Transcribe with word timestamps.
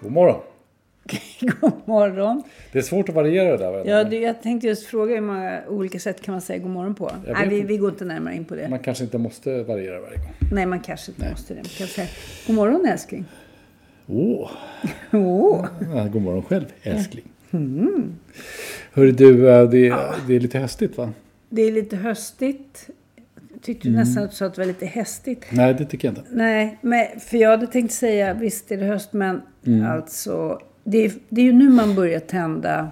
God 0.00 0.12
morgon. 0.12 0.40
God 1.60 1.72
morgon. 1.84 2.42
Det 2.72 2.78
är 2.78 2.82
svårt 2.82 3.08
att 3.08 3.14
variera 3.14 3.56
det 3.56 3.56
där. 3.56 3.84
Ja, 3.86 4.04
det, 4.04 4.16
jag 4.18 4.42
tänkte 4.42 4.66
just 4.66 4.86
fråga 4.86 5.14
hur 5.14 5.20
många 5.20 5.60
olika 5.68 5.98
sätt 5.98 6.22
kan 6.22 6.32
man 6.32 6.40
säga 6.40 6.58
god 6.58 6.70
morgon 6.70 6.94
på? 6.94 7.12
Nej, 7.26 7.48
vi, 7.48 7.60
vi 7.60 7.76
går 7.76 7.90
inte 7.90 8.04
närmare 8.04 8.34
in 8.34 8.44
på 8.44 8.54
det. 8.54 8.68
Man 8.68 8.78
kanske 8.78 9.04
inte 9.04 9.18
måste 9.18 9.62
variera 9.62 10.00
varje 10.00 10.16
gång. 10.16 10.34
Nej, 10.52 10.66
man 10.66 10.80
kanske 10.80 11.12
inte 11.12 11.30
måste 11.30 11.54
det. 11.54 11.60
Man 11.60 11.70
kan 11.78 11.86
säga 11.86 12.08
god 12.46 12.56
morgon 12.56 12.86
älskling. 12.86 13.24
Åh, 14.06 14.50
Åh, 15.12 15.66
ja, 15.94 16.04
god 16.12 16.22
morgon 16.22 16.42
själv 16.42 16.64
älskling. 16.82 17.24
Mm. 17.52 18.14
Hörru 18.92 19.12
du, 19.12 19.50
eh, 19.50 19.70
det, 19.70 19.94
det 20.26 20.36
är 20.36 20.40
lite 20.40 20.58
höstigt 20.58 20.98
va? 20.98 21.12
det 21.48 21.62
är 21.62 21.72
lite 21.72 21.96
höstigt. 21.96 22.90
Tyckte 23.62 23.88
Mm. 23.88 24.00
du 24.00 24.04
nästan 24.04 24.24
att 24.24 24.30
du 24.30 24.36
sa 24.36 24.46
att 24.46 24.54
det 24.54 24.60
var 24.60 24.66
lite 24.66 24.86
hästigt? 24.86 25.44
Nej, 25.50 25.74
det 25.74 25.84
tycker 25.84 26.08
jag 26.08 26.12
inte. 26.18 26.24
Nej, 26.30 26.78
men, 26.80 27.06
för 27.20 27.36
jag 27.38 27.50
hade 27.50 27.66
tänkt 27.66 27.92
säga 27.92 28.34
visst 28.34 28.72
är 28.72 28.76
det 28.76 28.84
höst, 28.86 29.12
men 29.12 29.42
Mm. 29.66 29.86
alltså 29.90 30.60
det 30.84 31.04
är, 31.04 31.12
det 31.28 31.40
är 31.40 31.44
ju 31.44 31.52
nu 31.52 31.68
man 31.68 31.94
börjar 31.94 32.20
tända 32.20 32.88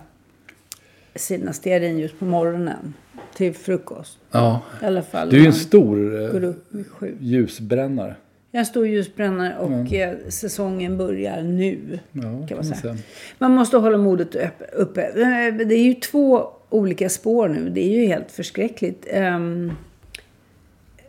sina 1.15 1.53
stearinljus 1.53 2.13
på 2.19 2.25
morgonen 2.25 2.95
till 3.35 3.55
frukost. 3.55 4.19
Ja. 4.31 4.61
I 4.83 4.85
alla 4.87 5.03
fall. 5.03 5.31
Du 5.31 5.43
är 5.43 5.47
en 5.47 5.53
stor 5.53 6.23
eh, 6.23 7.09
ljusbrännare. 7.21 8.15
Jag 8.51 8.59
är 8.59 8.61
en 8.61 8.67
stor 8.67 8.87
ljusbrännare 8.87 9.59
och 9.59 9.93
eh, 9.95 10.17
säsongen 10.29 10.99
börjar 10.99 11.43
nu. 11.43 11.99
Ja, 12.13 12.47
kan 12.49 12.57
man 12.57 12.65
säga. 12.65 12.77
säga. 12.77 12.97
Man 13.39 13.51
måste 13.55 13.77
hålla 13.77 13.99
modet 13.99 14.35
upp- 14.35 14.63
uppe. 14.73 15.03
Eh, 15.03 15.67
Det 15.67 15.75
är 15.75 15.85
ju 15.85 15.95
två 15.95 16.47
olika 16.71 17.09
spår 17.09 17.49
nu. 17.49 17.71
Det 17.71 17.81
är 17.81 18.01
ju 18.01 18.07
helt 18.07 18.31
förskräckligt. 18.31 19.07
Ehm, 19.11 19.73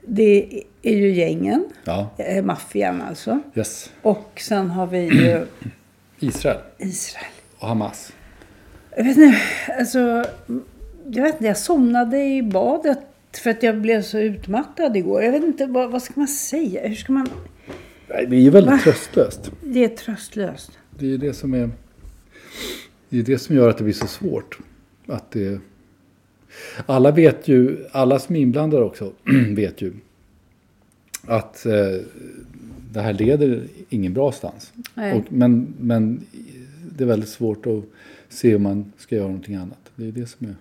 Det 0.07 0.63
är 0.81 0.95
ju 0.95 1.11
gängen, 1.13 1.65
Ja, 1.83 2.09
eh, 2.17 2.43
maffian 2.45 3.01
alltså. 3.01 3.39
yes. 3.55 3.91
Och 4.01 4.31
sen 4.41 4.69
har 4.69 4.87
vi 4.87 4.99
ju 4.99 5.45
Israel 6.19 6.57
Israel. 6.77 7.25
och 7.59 7.67
Hamas. 7.67 8.13
Jag 8.97 9.03
vet 9.03 9.17
inte, 9.17 9.37
alltså. 9.79 9.99
Jag 11.11 11.23
vet 11.23 11.33
inte, 11.33 11.45
jag 11.45 11.57
somnade 11.57 12.23
i 12.23 12.43
badet 12.43 12.99
för 13.43 13.49
att 13.49 13.63
jag 13.63 13.81
blev 13.81 14.01
så 14.01 14.19
utmattad 14.19 14.97
igår. 14.97 15.23
Jag 15.23 15.31
vet 15.31 15.43
inte, 15.43 15.65
vad, 15.65 15.91
vad 15.91 16.01
ska 16.03 16.13
man 16.15 16.27
säga? 16.27 16.87
Hur 16.87 16.95
ska 16.95 17.13
man... 17.13 17.29
Nej, 18.07 18.25
det 18.25 18.35
är 18.35 18.39
ju 18.41 18.49
väldigt 18.49 18.71
Va? 18.73 18.79
tröstlöst. 18.83 19.51
Det 19.63 19.83
är 19.83 19.87
tröstlöst. 19.87 20.71
Det 20.99 21.13
är 21.13 21.17
det 21.17 21.33
som 21.33 21.53
är... 21.53 21.69
Det 23.09 23.19
är 23.19 23.23
det 23.23 23.39
som 23.39 23.55
gör 23.55 23.69
att 23.69 23.77
det 23.77 23.83
blir 23.83 23.93
så 23.93 24.07
svårt. 24.07 24.59
Att 25.07 25.31
det... 25.31 25.59
Alla 26.85 27.11
vet 27.11 27.47
ju, 27.47 27.85
alla 27.91 28.19
som 28.19 28.35
är 28.35 28.39
inblandade 28.39 28.83
också, 28.83 29.11
vet 29.55 29.81
ju 29.81 29.93
att 31.27 31.65
eh, 31.65 31.73
det 32.91 33.01
här 33.01 33.13
leder 33.13 33.63
ingen 33.89 34.13
bra 34.13 34.31
stans. 34.31 34.73
Och, 34.95 35.31
men, 35.33 35.73
men 35.79 36.25
det 36.97 37.03
är 37.03 37.07
väldigt 37.07 37.29
svårt 37.29 37.65
att 37.65 37.83
se 38.29 38.55
om 38.55 38.63
man 38.63 38.91
ska 38.97 39.15
göra 39.15 39.27
någonting 39.27 39.55
annat. 39.55 39.91
Det 39.95 40.07
är 40.07 40.11
det 40.11 40.25
som 40.25 40.47
är... 40.47 40.55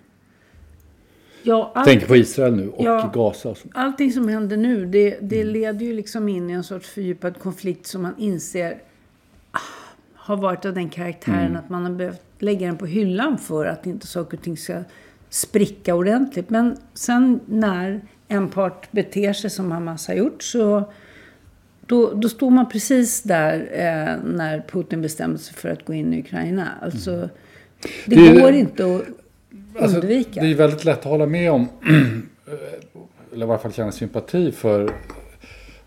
Ja, 1.43 1.71
allt, 1.75 1.87
Tänker 1.87 2.07
på 2.07 2.15
Israel 2.15 2.55
nu 2.55 2.69
och 2.69 2.85
Ja. 2.85 3.11
Gaza 3.13 3.49
och 3.49 3.57
allting 3.73 4.11
som 4.11 4.27
händer 4.27 4.57
nu, 4.57 4.85
det, 4.85 5.17
det 5.21 5.41
Mm. 5.41 5.53
leder 5.53 5.85
ju 5.85 5.93
liksom 5.93 6.29
in 6.29 6.49
i 6.49 6.53
en 6.53 6.63
sorts 6.63 6.89
fördjupad 6.89 7.39
konflikt 7.39 7.87
som 7.87 8.01
man 8.01 8.13
inser 8.17 8.81
ah, 9.51 9.59
har 10.13 10.37
varit 10.37 10.65
av 10.65 10.73
den 10.73 10.89
karaktären 10.89 11.45
Mm. 11.45 11.55
att 11.55 11.69
man 11.69 11.83
har 11.83 11.91
behövt 11.91 12.21
lägga 12.39 12.67
den 12.67 12.77
på 12.77 12.85
hyllan 12.85 13.37
för 13.37 13.65
att 13.65 13.85
inte 13.85 14.07
saker 14.07 14.37
och 14.37 14.43
ting 14.43 14.57
ska 14.57 14.83
spricka 15.29 15.95
ordentligt. 15.95 16.49
Men 16.49 16.77
sen 16.93 17.39
när 17.45 18.01
en 18.27 18.49
part 18.49 18.91
beter 18.91 19.33
sig 19.33 19.49
som 19.49 19.71
Hamas 19.71 20.07
har 20.07 20.15
gjort 20.15 20.43
så 20.43 20.83
då, 21.85 22.13
då 22.13 22.29
står 22.29 22.49
man 22.49 22.69
precis 22.69 23.23
där 23.23 23.53
eh, 23.71 24.29
när 24.33 24.63
Putin 24.71 25.01
bestämde 25.01 25.37
sig 25.39 25.55
för 25.55 25.69
att 25.69 25.85
gå 25.85 25.93
in 25.93 26.13
i 26.13 26.19
Ukraina. 26.19 26.67
Alltså, 26.81 27.29
det, 28.05 28.15
Mm. 28.15 28.33
Det 28.33 28.39
är- 28.39 28.41
går 28.41 28.51
inte 28.53 28.95
att 28.95 29.01
Alltså, 29.81 29.97
undvika. 29.97 30.41
det 30.41 30.47
är 30.47 30.55
väldigt 30.55 30.85
lätt 30.85 30.97
att 30.99 31.03
hålla 31.05 31.25
med 31.25 31.51
om, 31.51 31.67
eller 33.33 33.45
i 33.45 33.47
varje 33.47 33.61
fall 33.61 33.73
känna 33.73 33.91
sympati 33.91 34.51
för 34.51 34.91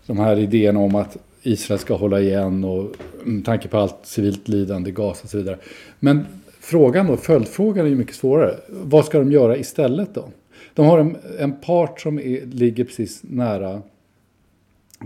de 0.05 0.19
här 0.19 0.39
idéerna 0.39 0.79
om 0.79 0.95
att 0.95 1.17
Israel 1.41 1.79
ska 1.79 1.95
hålla 1.95 2.19
igen 2.19 2.63
och 2.63 2.95
med 3.23 3.45
tanke 3.45 3.67
på 3.67 3.77
allt 3.77 3.95
civilt 4.03 4.47
lidande 4.47 4.89
i 4.89 4.93
Gaza 4.93 5.23
och 5.23 5.29
så 5.29 5.37
vidare. 5.37 5.57
Men 5.99 6.25
frågan 6.63 7.07
då, 7.07 7.17
följdfrågan 7.17 7.85
är 7.85 7.89
ju 7.89 7.95
mycket 7.95 8.15
svårare. 8.15 8.55
Vad 8.69 9.05
ska 9.05 9.19
de 9.19 9.31
göra 9.31 9.57
istället 9.57 10.13
då? 10.13 10.29
De 10.73 10.85
har 10.85 10.99
en, 10.99 11.17
en 11.39 11.61
part 11.61 12.01
som 12.01 12.19
är, 12.19 12.45
ligger 12.45 12.83
precis 12.83 13.23
nära, 13.23 13.81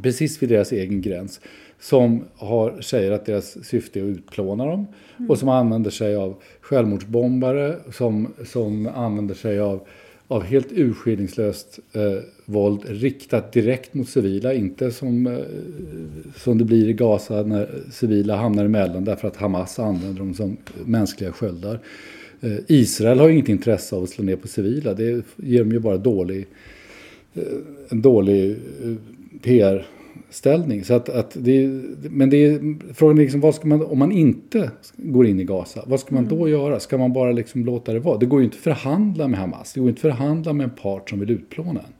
precis 0.03 0.43
vid 0.43 0.49
deras 0.49 0.71
egen 0.71 1.01
gräns. 1.01 1.39
Som 1.79 2.23
har, 2.35 2.81
säger 2.81 3.11
att 3.11 3.25
deras 3.25 3.65
syfte 3.65 3.99
är 3.99 4.03
att 4.03 4.09
utplåna 4.09 4.65
dem. 4.65 4.87
Och 5.29 5.39
som 5.39 5.49
använder 5.49 5.91
sig 5.91 6.15
av 6.15 6.35
självmordsbombare. 6.61 7.75
Som, 7.91 8.33
som 8.45 8.87
använder 8.87 9.35
sig 9.35 9.59
av, 9.59 9.87
av 10.27 10.43
helt 10.43 10.71
urskillningslöst 10.71 11.79
eh, 11.93 12.23
våld 12.45 12.81
riktat 12.87 13.51
direkt 13.51 13.93
mot 13.93 14.09
civila. 14.09 14.53
Inte 14.53 14.91
som, 14.91 15.27
eh, 15.27 15.39
som 16.35 16.57
det 16.57 16.65
blir 16.65 16.89
i 16.89 16.93
Gaza 16.93 17.43
när 17.43 17.69
civila 17.91 18.35
hamnar 18.35 18.65
emellan 18.65 19.05
därför 19.05 19.27
att 19.27 19.37
Hamas 19.37 19.79
använder 19.79 20.19
dem 20.19 20.33
som 20.33 20.57
mänskliga 20.85 21.31
sköldar. 21.31 21.79
Eh, 22.41 22.57
Israel 22.67 23.19
har 23.19 23.27
ju 23.27 23.33
inget 23.33 23.49
intresse 23.49 23.95
av 23.95 24.03
att 24.03 24.09
slå 24.09 24.23
ner 24.23 24.35
på 24.35 24.47
civila. 24.47 24.93
Det 24.93 25.25
ger 25.35 25.59
dem 25.59 25.71
ju 25.71 25.79
bara 25.79 25.97
dålig 25.97 26.47
eh, 27.33 27.43
en 27.89 28.01
dålig 28.01 28.51
eh, 28.83 28.93
PR-ställning. 30.27 30.83
Så 30.83 30.93
att, 30.93 31.09
att 31.09 31.37
det, 31.39 31.63
är- 31.63 32.09
men 32.09 32.29
det 32.29 32.45
är, 32.45 32.77
frågan 32.93 33.17
är 33.17 33.21
liksom, 33.21 33.41
vad 33.41 33.55
ska 33.55 33.67
man, 33.67 33.81
om 33.85 33.99
man 33.99 34.11
inte 34.11 34.71
går 34.97 35.27
in 35.27 35.39
i 35.39 35.43
Gaza, 35.43 35.83
vad 35.87 35.99
ska 35.99 36.15
man 36.15 36.25
Mm. 36.25 36.37
då 36.39 36.49
göra? 36.49 36.79
Ska 36.79 36.97
man 36.97 37.13
bara 37.13 37.31
liksom 37.31 37.65
låta 37.65 37.93
det 37.93 37.99
vara? 37.99 38.17
Det 38.17 38.25
går 38.25 38.39
ju 38.39 38.45
inte 38.45 38.55
att 38.57 38.61
förhandla 38.63 39.27
med 39.27 39.39
Hamas. 39.39 39.73
Det 39.73 39.79
går 39.79 39.89
inte 39.89 39.97
att 40.07 40.17
förhandla 40.17 40.53
med 40.53 40.63
en 40.63 40.69
part 40.81 41.09
som 41.09 41.19
vill 41.19 41.31
utplåna 41.31 41.79
en. 41.79 41.93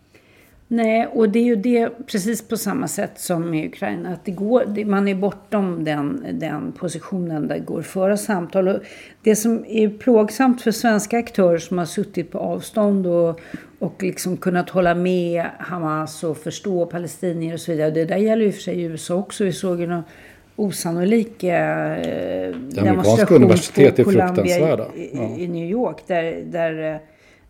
Nej, 0.70 1.08
och 1.08 1.30
det 1.30 1.40
är 1.40 1.44
ju 1.44 1.56
det 1.56 1.90
precis 2.08 2.48
på 2.48 2.58
samma 2.58 2.88
sätt 2.88 3.20
som 3.20 3.54
i 3.54 3.68
Ukraina. 3.68 4.10
Att 4.10 4.26
det 4.26 4.32
går, 4.32 4.86
man 4.86 5.08
är 5.08 5.16
bortom 5.16 5.84
den, 5.84 6.26
den 6.32 6.72
positionen 6.72 7.48
där 7.48 7.56
det 7.56 7.62
går 7.62 7.80
att 7.80 7.86
föra 7.86 8.18
samtal. 8.18 8.68
Och 8.68 8.80
det 9.24 9.36
som 9.36 9.66
är 9.68 9.90
plågsamt 9.90 10.62
för 10.62 10.72
svenska 10.72 11.18
aktörer 11.18 11.58
som 11.58 11.78
har 11.78 11.86
suttit 11.86 12.32
på 12.32 12.40
avstånd 12.40 13.08
och, 13.08 13.40
och 13.80 14.04
liksom 14.04 14.38
kunnat 14.38 14.70
hålla 14.70 14.96
med 14.96 15.46
Hamas 15.60 16.24
och 16.24 16.38
förstå 16.38 16.86
palestinier 16.86 17.54
och 17.54 17.60
så 17.60 17.72
vidare. 17.72 17.92
Det 17.92 18.06
där 18.06 18.18
gäller 18.18 18.46
ju 18.46 18.52
för 18.52 18.62
sig 18.62 18.76
i 18.76 18.84
USA 18.84 19.16
också. 19.16 19.44
Vi 19.44 19.54
såg 19.54 19.80
ju 19.80 19.88
någon 19.88 20.04
osannolik 20.56 21.44
eh, 21.44 22.56
demonstration 22.70 23.48
på 23.48 24.04
Columbia 24.04 24.58
i, 24.96 25.12
ja. 25.14 25.38
i, 25.38 25.48
New 25.48 25.70
York. 25.70 25.98
Där, 26.08 26.44
där 26.46 26.94
eh, 26.94 27.00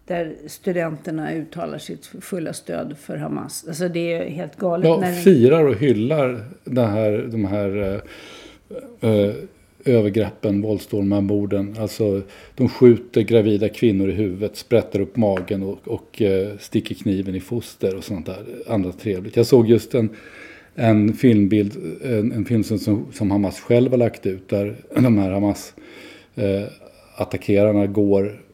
där 0.08 0.36
studenterna 0.48 1.34
uttalar 1.34 1.78
sitt 1.78 2.06
fulla 2.06 2.54
stöd 2.54 2.98
för 2.98 3.18
Hamas. 3.18 3.66
Alltså 3.68 3.88
det 3.88 4.14
är 4.14 4.30
helt 4.30 4.56
galet. 4.56 4.88
Ja, 4.88 5.12
firar 5.24 5.66
och 5.66 5.76
hyllar 5.76 6.46
den 6.64 6.90
här, 6.90 7.30
de 7.32 7.46
här 7.46 8.02
eh, 9.02 9.10
eh, 9.12 9.36
övergreppen, 9.86 10.62
våldsdåden, 10.62 11.26
morden. 11.26 11.76
Alltså 11.80 12.22
de 12.56 12.70
skjuter 12.70 13.22
gravida 13.22 13.70
kvinnor 13.70 14.10
i 14.10 14.14
huvudet, 14.14 14.58
sprättar 14.58 15.00
upp 15.00 15.16
magen 15.16 15.64
och, 15.64 15.88
och 15.88 16.22
eh, 16.22 16.58
sticker 16.60 16.96
kniven 16.96 17.36
i 17.36 17.40
foster 17.40 17.96
och 17.96 18.04
sånt 18.04 18.26
där. 18.26 18.46
Andra 18.68 18.92
trevligt. 18.92 19.36
Jag 19.36 19.46
såg 19.46 19.70
just 19.70 19.96
en, 19.96 20.10
en 20.76 21.14
filmbild, 21.14 21.78
en, 22.04 22.32
en 22.32 22.46
film 22.46 22.64
som, 22.64 23.06
som 23.14 23.32
Hamas 23.32 23.60
själv 23.60 23.92
har 23.92 23.98
lagt 23.98 24.26
ut 24.26 24.50
där 24.50 24.76
de 24.96 25.18
här 25.18 25.32
Hamas 25.32 25.74
eh, 26.36 26.64
attackerarna 27.16 27.88
går 27.88 28.47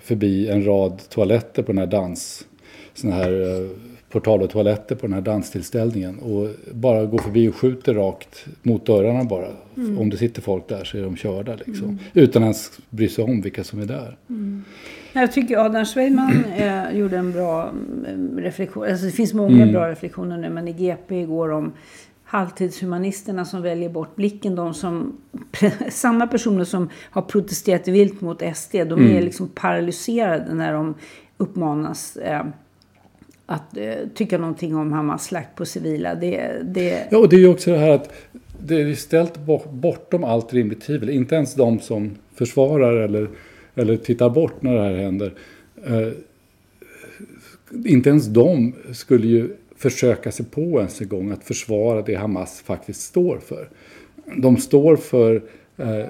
förbi 0.00 0.48
en 0.48 0.64
rad 0.64 1.02
toaletter 1.08 1.62
på 1.62 1.72
den 1.72 1.78
här 1.78 1.86
dans... 1.86 2.46
Såna 2.94 3.14
här 3.14 3.60
eh, 3.60 3.70
portal 4.12 4.42
och 4.42 4.50
toaletter 4.50 4.94
på 4.94 5.06
den 5.06 5.14
här 5.14 5.20
danstillställningen. 5.20 6.18
Och 6.18 6.48
bara 6.72 7.04
går 7.04 7.18
förbi 7.18 7.48
och 7.48 7.56
skjuter 7.56 7.94
rakt 7.94 8.46
mot 8.62 8.86
dörrarna 8.86 9.24
bara. 9.24 9.48
Mm. 9.76 9.98
Om 9.98 10.10
det 10.10 10.16
sitter 10.16 10.42
folk 10.42 10.68
där 10.68 10.84
så 10.84 10.98
är 10.98 11.02
de 11.02 11.16
körda 11.16 11.54
liksom. 11.66 11.84
Mm. 11.84 11.98
Utan 12.12 12.42
ens 12.42 12.78
bry 12.90 13.08
sig 13.08 13.24
om 13.24 13.40
vilka 13.40 13.64
som 13.64 13.80
är 13.80 13.86
där. 13.86 14.16
Mm. 14.30 14.64
Jag 15.12 15.32
tycker 15.32 15.56
Adam 15.58 15.86
Svejman 15.86 16.44
eh, 16.56 16.96
gjorde 16.96 17.16
en 17.16 17.32
bra 17.32 17.68
mm, 18.08 18.40
reflektion. 18.40 18.84
Alltså 18.84 19.06
det 19.06 19.12
finns 19.12 19.34
många 19.34 19.62
mm. 19.62 19.72
bra 19.72 19.88
reflektioner 19.88 20.36
nu. 20.38 20.50
Men 20.50 20.68
i 20.68 20.72
GP 20.72 21.20
igår 21.20 21.50
om 21.52 21.72
halvtidshumanisterna 22.32 23.44
som 23.44 23.62
väljer 23.62 23.88
bort 23.88 24.16
blicken. 24.16 24.54
De 24.54 24.74
som, 24.74 25.16
samma 25.90 26.26
personer 26.26 26.64
som 26.64 26.88
har 27.10 27.22
protesterat 27.22 27.88
vilt 27.88 28.20
mot 28.20 28.42
SD. 28.56 28.72
De 28.72 28.92
mm. 28.92 29.16
är 29.16 29.22
liksom 29.22 29.48
paralyserade 29.48 30.54
när 30.54 30.72
de 30.72 30.94
uppmanas 31.36 32.16
eh, 32.16 32.44
att 33.46 33.76
eh, 33.76 33.94
tycka 34.14 34.38
någonting 34.38 34.76
om 34.76 34.92
Hamas 34.92 35.24
slakt 35.24 35.56
på 35.56 35.64
civila. 35.64 36.14
Det, 36.14 36.62
det... 36.64 37.06
Ja, 37.10 37.18
och 37.18 37.28
det 37.28 37.36
är 37.36 37.40
ju 37.40 37.48
också 37.48 37.70
det 37.70 37.78
här 37.78 37.90
att 37.90 38.12
det 38.66 38.80
är 38.80 38.94
ställt 38.94 39.38
bortom 39.70 40.24
allt 40.24 40.52
rimligt 40.52 40.80
tvivel. 40.80 41.10
Inte 41.10 41.34
ens 41.34 41.54
de 41.54 41.80
som 41.80 42.10
försvarar 42.34 42.96
eller, 42.96 43.28
eller 43.74 43.96
tittar 43.96 44.30
bort 44.30 44.62
när 44.62 44.74
det 44.74 44.82
här 44.82 44.96
händer. 44.96 45.32
Eh, 45.86 46.12
inte 47.84 48.10
ens 48.10 48.26
de 48.26 48.74
skulle 48.92 49.26
ju 49.26 49.56
försöka 49.82 50.32
sig 50.32 50.46
på 50.46 50.78
ens 50.78 51.00
en 51.00 51.08
gång 51.08 51.30
att 51.30 51.44
försvara 51.44 52.02
det 52.02 52.14
Hamas 52.14 52.60
faktiskt 52.60 53.00
står 53.00 53.38
för. 53.38 53.68
De 54.36 54.56
står 54.56 54.96
för 54.96 55.42
eh, 55.76 56.04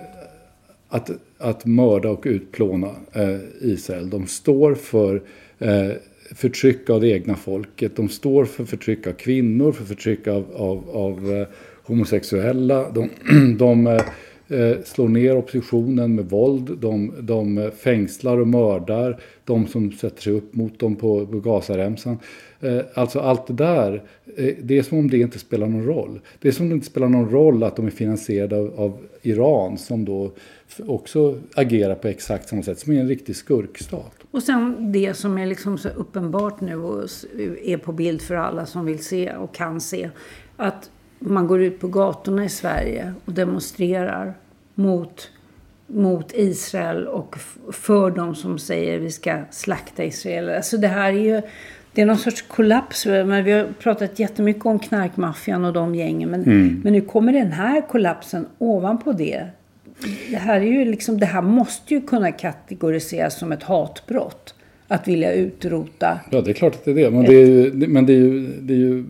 att, 0.88 1.10
att 1.38 1.66
mörda 1.66 2.10
och 2.10 2.22
utplåna 2.24 2.90
eh, 3.12 3.38
Israel. 3.60 4.10
De 4.10 4.26
står 4.26 4.74
för 4.74 5.22
eh, 5.58 5.90
förtryck 6.34 6.90
av 6.90 7.00
det 7.00 7.08
egna 7.08 7.36
folket. 7.36 7.96
De 7.96 8.08
står 8.08 8.44
för 8.44 8.64
förtryck 8.64 9.06
av 9.06 9.12
kvinnor, 9.12 9.72
för 9.72 9.84
förtryck 9.84 10.26
av, 10.26 10.44
av, 10.56 10.90
av 10.92 11.32
eh, 11.32 11.46
homosexuella. 11.82 12.90
De, 12.90 13.10
de 13.58 13.86
eh, 13.86 14.02
eh, 14.48 14.76
slår 14.84 15.08
ner 15.08 15.36
oppositionen 15.36 16.14
med 16.14 16.30
våld. 16.30 16.78
De, 16.78 17.12
de 17.20 17.70
fängslar 17.78 18.38
och 18.38 18.48
mördar 18.48 19.20
de 19.44 19.66
som 19.66 19.92
sätter 19.92 20.22
sig 20.22 20.32
upp 20.32 20.54
mot 20.54 20.78
dem 20.78 20.96
på, 20.96 21.26
på 21.26 21.40
Gazaremsan. 21.40 22.19
Eh, 22.62 22.80
alltså 22.94 23.20
allt 23.20 23.46
det 23.46 23.52
där, 23.52 24.02
eh, 24.36 24.54
det 24.62 24.78
är 24.78 24.82
som 24.82 24.98
om 24.98 25.10
det 25.10 25.18
inte 25.18 25.38
spelar 25.38 25.66
någon 25.66 25.86
roll. 25.86 26.20
Det 26.40 26.48
är 26.48 26.52
som 26.52 26.64
om 26.64 26.68
det 26.68 26.74
inte 26.74 26.86
spelar 26.86 27.08
någon 27.08 27.30
roll 27.30 27.62
att 27.62 27.76
de 27.76 27.86
är 27.86 27.90
finansierade 27.90 28.56
av, 28.56 28.80
av 28.80 28.98
Iran 29.22 29.78
som 29.78 30.04
då 30.04 30.32
också 30.86 31.38
agerar 31.54 31.94
på 31.94 32.08
exakt 32.08 32.48
samma 32.48 32.62
sätt, 32.62 32.78
som 32.78 32.92
är 32.92 33.00
en 33.00 33.08
riktig 33.08 33.36
skurkstat. 33.36 34.12
Och 34.30 34.42
sen 34.42 34.92
det 34.92 35.14
som 35.14 35.38
är 35.38 35.46
liksom 35.46 35.78
så 35.78 35.88
uppenbart 35.88 36.60
nu 36.60 36.76
och 36.76 37.08
är 37.64 37.76
på 37.76 37.92
bild 37.92 38.22
för 38.22 38.34
alla 38.34 38.66
som 38.66 38.84
vill 38.84 39.04
se 39.04 39.32
och 39.36 39.54
kan 39.54 39.80
se. 39.80 40.10
Att 40.56 40.90
man 41.18 41.46
går 41.46 41.62
ut 41.62 41.80
på 41.80 41.88
gatorna 41.88 42.44
i 42.44 42.48
Sverige 42.48 43.14
och 43.24 43.32
demonstrerar 43.32 44.34
mot, 44.74 45.30
mot 45.86 46.32
Israel 46.34 47.06
och 47.06 47.36
för 47.72 48.10
de 48.10 48.34
som 48.34 48.58
säger 48.58 48.98
vi 48.98 49.10
ska 49.10 49.42
slakta 49.50 50.04
Israel. 50.04 50.48
Alltså 50.48 50.76
det 50.76 50.88
här 50.88 51.12
är 51.12 51.36
ju 51.36 51.42
det 51.94 52.02
är 52.02 52.06
någon 52.06 52.18
sorts 52.18 52.42
kollaps. 52.42 53.06
Men 53.06 53.44
vi 53.44 53.52
har 53.52 53.68
pratat 53.78 54.18
jättemycket 54.18 54.66
om 54.66 54.78
knarkmaffian 54.78 55.64
och 55.64 55.72
de 55.72 55.94
gängen. 55.94 56.30
Men, 56.30 56.42
mm. 56.42 56.80
men 56.84 56.92
nu 56.92 57.00
kommer 57.00 57.32
den 57.32 57.52
här 57.52 57.80
kollapsen 57.88 58.46
ovanpå 58.58 59.12
det. 59.12 59.46
Det 60.30 60.36
här, 60.36 60.60
är 60.60 60.64
ju 60.64 60.84
liksom, 60.84 61.18
det 61.20 61.26
här 61.26 61.42
måste 61.42 61.94
ju 61.94 62.00
kunna 62.00 62.32
kategoriseras 62.32 63.38
som 63.38 63.52
ett 63.52 63.62
hatbrott. 63.62 64.54
Att 64.88 65.08
vilja 65.08 65.32
utrota. 65.32 66.20
Ja, 66.30 66.40
det 66.40 66.50
är 66.50 66.54
klart 66.54 66.74
att 66.74 66.84
det 66.84 66.90
är 66.90 66.94
det. 66.94 67.10
Men 67.10 67.24
det 67.24 67.34
är 67.34 67.46
ju... 67.46 67.72
Men 67.88 68.06
det, 68.06 68.12
är 68.12 68.16
ju, 68.16 68.46
det, 68.60 68.74
är 68.74 68.78
ju 68.78 69.04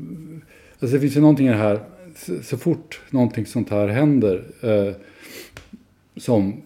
alltså 0.80 0.96
det 0.96 1.00
finns 1.00 1.16
ju 1.16 1.20
någonting 1.20 1.46
i 1.46 1.50
det 1.50 1.56
här. 1.56 1.80
Så, 2.16 2.42
så 2.42 2.56
fort 2.56 3.00
någonting 3.10 3.46
sånt 3.46 3.70
här 3.70 3.88
händer. 3.88 4.44
Eh, 4.62 4.94
som... 6.16 6.62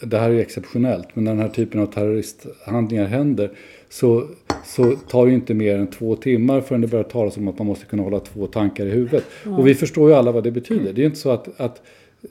Det 0.00 0.18
här 0.18 0.28
är 0.28 0.32
ju 0.32 0.40
exceptionellt. 0.40 1.08
Men 1.14 1.24
när 1.24 1.32
den 1.32 1.40
här 1.40 1.48
typen 1.48 1.80
av 1.80 1.86
terroristhandlingar 1.86 3.06
händer 3.06 3.50
så, 3.88 4.28
så 4.64 4.96
tar 4.96 5.26
det 5.26 5.32
inte 5.32 5.54
mer 5.54 5.78
än 5.78 5.86
två 5.86 6.16
timmar 6.16 6.60
förrän 6.60 6.80
det 6.80 6.86
börjar 6.86 7.04
talas 7.04 7.36
om 7.36 7.48
att 7.48 7.58
man 7.58 7.66
måste 7.66 7.86
kunna 7.86 8.02
hålla 8.02 8.20
två 8.20 8.46
tankar 8.46 8.86
i 8.86 8.90
huvudet. 8.90 9.24
Mm. 9.44 9.58
Och 9.58 9.66
vi 9.66 9.74
förstår 9.74 10.10
ju 10.10 10.16
alla 10.16 10.32
vad 10.32 10.44
det 10.44 10.50
betyder. 10.50 10.92
Det 10.92 11.02
är 11.02 11.06
inte 11.06 11.18
så 11.18 11.30
att, 11.30 11.60
att, 11.60 11.82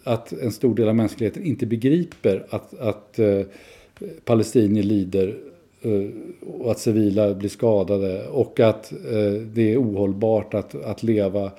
att 0.03 0.33
en 0.33 0.51
stor 0.51 0.75
del 0.75 0.87
av 0.87 0.95
mänskligheten 0.95 1.43
inte 1.43 1.65
begriper 1.65 2.45
att, 2.49 2.79
att 2.79 3.19
eh, 3.19 3.41
palestinier 4.25 4.83
lider 4.83 5.35
eh, 5.81 6.09
och 6.47 6.71
att 6.71 6.79
civila 6.79 7.33
blir 7.33 7.49
skadade 7.49 8.27
och 8.27 8.59
att 8.59 8.91
eh, 8.91 9.41
det 9.53 9.73
är 9.73 9.81
ohållbart 9.81 10.53
att, 10.53 10.75
att 10.83 11.03
leva 11.03 11.51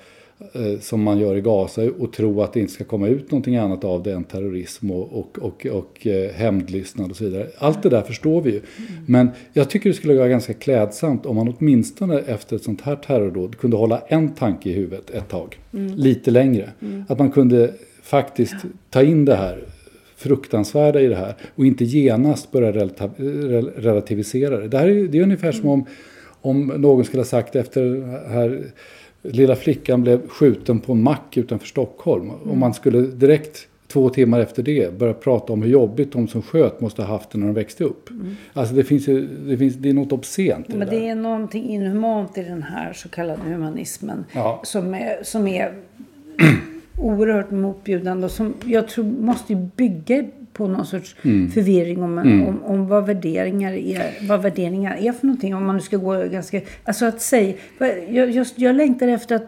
som 0.79 1.03
man 1.03 1.19
gör 1.19 1.35
i 1.35 1.41
Gaza 1.41 1.81
och 1.99 2.13
tro 2.13 2.41
att 2.41 2.53
det 2.53 2.59
inte 2.59 2.73
ska 2.73 2.83
komma 2.83 3.07
ut 3.07 3.31
någonting 3.31 3.55
annat 3.55 3.83
av 3.83 4.03
det 4.03 4.13
än 4.13 4.23
terrorism 4.23 4.91
och, 4.91 5.13
och, 5.13 5.39
och, 5.39 5.65
och 5.65 6.07
eh, 6.07 6.31
hämndlystnad 6.31 7.11
och 7.11 7.17
så 7.17 7.23
vidare. 7.23 7.47
Allt 7.57 7.83
det 7.83 7.89
där 7.89 8.01
förstår 8.01 8.41
vi 8.41 8.51
ju. 8.51 8.61
Men 9.05 9.29
jag 9.53 9.69
tycker 9.69 9.89
det 9.89 9.95
skulle 9.95 10.13
vara 10.13 10.27
ganska 10.27 10.53
klädsamt 10.53 11.25
om 11.25 11.35
man 11.35 11.53
åtminstone 11.57 12.19
efter 12.19 12.55
ett 12.55 12.63
sånt 12.63 12.81
här 12.81 12.95
terrordåd 12.95 13.57
kunde 13.57 13.77
hålla 13.77 14.01
en 14.07 14.33
tanke 14.33 14.69
i 14.69 14.73
huvudet 14.73 15.09
ett 15.09 15.29
tag. 15.29 15.59
Mm. 15.73 15.93
Lite 15.95 16.31
längre. 16.31 16.69
Mm. 16.81 17.03
Att 17.09 17.19
man 17.19 17.31
kunde 17.31 17.73
faktiskt 18.01 18.55
ta 18.89 19.03
in 19.03 19.25
det 19.25 19.35
här 19.35 19.63
fruktansvärda 20.15 21.01
i 21.01 21.07
det 21.07 21.15
här 21.15 21.35
och 21.55 21.65
inte 21.65 21.85
genast 21.85 22.51
börja 22.51 22.71
relativisera 23.77 24.57
det. 24.57 24.67
Det, 24.67 24.77
här 24.77 24.87
är, 24.87 25.07
det 25.07 25.17
är 25.17 25.23
ungefär 25.23 25.51
som 25.51 25.69
om, 25.69 25.85
om 26.41 26.67
någon 26.67 27.05
skulle 27.05 27.19
ha 27.19 27.25
sagt 27.25 27.55
efter 27.55 28.01
här 28.29 28.63
lilla 29.31 29.55
flickan 29.55 30.01
blev 30.01 30.27
skjuten 30.27 30.79
på 30.79 30.91
en 30.91 31.03
mack 31.03 31.37
utanför 31.37 31.67
Stockholm. 31.67 32.29
Mm. 32.29 32.51
Och 32.51 32.57
man 32.57 32.73
skulle 32.73 33.01
direkt 33.01 33.67
två 33.87 34.09
timmar 34.09 34.39
efter 34.39 34.63
det 34.63 34.97
börja 34.99 35.13
prata 35.13 35.53
om 35.53 35.61
hur 35.61 35.69
jobbigt 35.69 36.11
de 36.11 36.27
som 36.27 36.41
sköt 36.41 36.81
måste 36.81 37.01
ha 37.01 37.09
haft 37.09 37.29
det 37.29 37.37
när 37.37 37.45
de 37.45 37.53
växte 37.53 37.83
upp. 37.83 38.09
Mm. 38.09 38.35
Alltså 38.53 38.75
det 38.75 38.83
finns 38.83 39.07
ju, 39.07 39.27
det, 39.27 39.57
finns, 39.57 39.75
det 39.75 39.89
är 39.89 39.93
något 39.93 40.11
obscent 40.11 40.69
i 40.69 40.77
Men 40.77 40.87
det, 40.87 40.99
det 40.99 41.09
är 41.09 41.15
någonting 41.15 41.69
inhumant 41.69 42.37
i 42.37 42.43
den 42.43 42.63
här 42.63 42.93
så 42.93 43.09
kallade 43.09 43.41
humanismen. 43.41 44.25
Ja. 44.33 44.61
Som 44.63 44.93
är, 44.93 45.23
som 45.23 45.47
är 45.47 45.73
oerhört 47.01 47.51
motbjudande 47.51 48.25
och 48.25 48.31
som 48.31 48.53
jag 48.65 48.87
tror 48.87 49.05
måste 49.05 49.55
bygga 49.55 50.23
på 50.57 50.67
någon 50.67 50.85
sorts 50.85 51.15
mm. 51.21 51.51
förvirring 51.51 52.03
om, 52.03 52.17
mm. 52.17 52.47
om, 52.47 52.63
om, 52.63 52.87
vad, 52.87 53.05
värderingar 53.05 53.73
är, 53.73 54.27
vad 54.27 54.41
värderingar 54.41 54.95
är 54.95 55.11
för 55.11 55.27
någonting. 55.27 55.55
Om 55.55 55.65
man 55.65 55.75
nu 55.75 55.81
ska 55.81 55.97
gå 55.97 56.23
ganska... 56.23 56.61
Alltså 56.83 57.05
att 57.05 57.21
säga... 57.21 57.53
Jag, 58.09 58.31
just, 58.31 58.59
jag 58.59 58.75
längtar 58.75 59.07
efter 59.07 59.35
att 59.35 59.47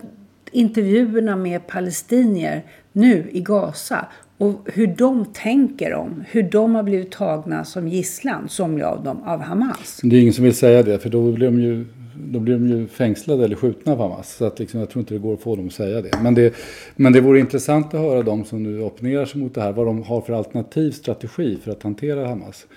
intervjuerna 0.51 1.36
med 1.36 1.68
palestinier 1.68 2.62
nu 2.92 3.30
i 3.32 3.42
Gaza 3.42 4.06
och 4.38 4.70
hur 4.74 4.88
de 4.88 5.25
tänker 5.25 5.94
om, 5.94 6.24
hur 6.30 6.44
de 6.44 6.75
har 6.75 6.84
blivit 6.84 7.12
tagna 7.12 7.66
som 7.66 7.88
gisslan, 7.88 8.50
somliga 8.50 8.88
av 8.88 9.04
dem, 9.04 9.24
av 9.24 9.42
Hamas. 9.42 10.00
Det 10.04 10.16
är 10.16 10.22
ingen 10.22 10.34
som 10.34 10.44
vill 10.44 10.56
säga 10.56 10.84
det, 10.84 11.00
för 11.00 11.10
då 11.10 11.32
blir 11.32 11.46
de 11.46 11.60
ju 11.60 11.86
då 12.27 12.39
blir 12.39 12.53
de 12.53 12.67
ju 12.67 12.88
fängslade 12.88 13.45
eller 13.45 13.55
skjutna 13.55 13.91
av 13.91 13.97
Hamas. 13.97 14.35
Så 14.35 14.45
att 14.45 14.59
liksom, 14.59 14.79
jag 14.79 14.89
tror 14.89 14.99
inte 14.99 15.13
det 15.13 15.19
går 15.19 15.33
att 15.33 15.41
få 15.41 15.55
dem 15.55 15.67
att 15.67 15.73
säga 15.73 16.01
det. 16.01 16.11
Men, 16.23 16.35
det. 16.35 16.53
men 16.95 17.13
det 17.13 17.21
vore 17.21 17.39
intressant 17.39 17.93
att 17.93 17.99
höra 18.01 18.23
de 18.23 18.45
som 18.45 18.63
nu 18.63 18.81
opponerar 18.81 19.25
sig 19.25 19.41
mot 19.41 19.55
det 19.55 19.61
här. 19.61 19.71
Vad 19.71 19.85
de 19.85 20.03
har 20.03 20.21
för 20.21 20.33
alternativ 20.33 20.91
strategi 20.91 21.57
för 21.63 21.71
att 21.71 21.83
hantera 21.83 22.27
Hamas. 22.27 22.67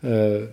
Eh, 0.00 0.48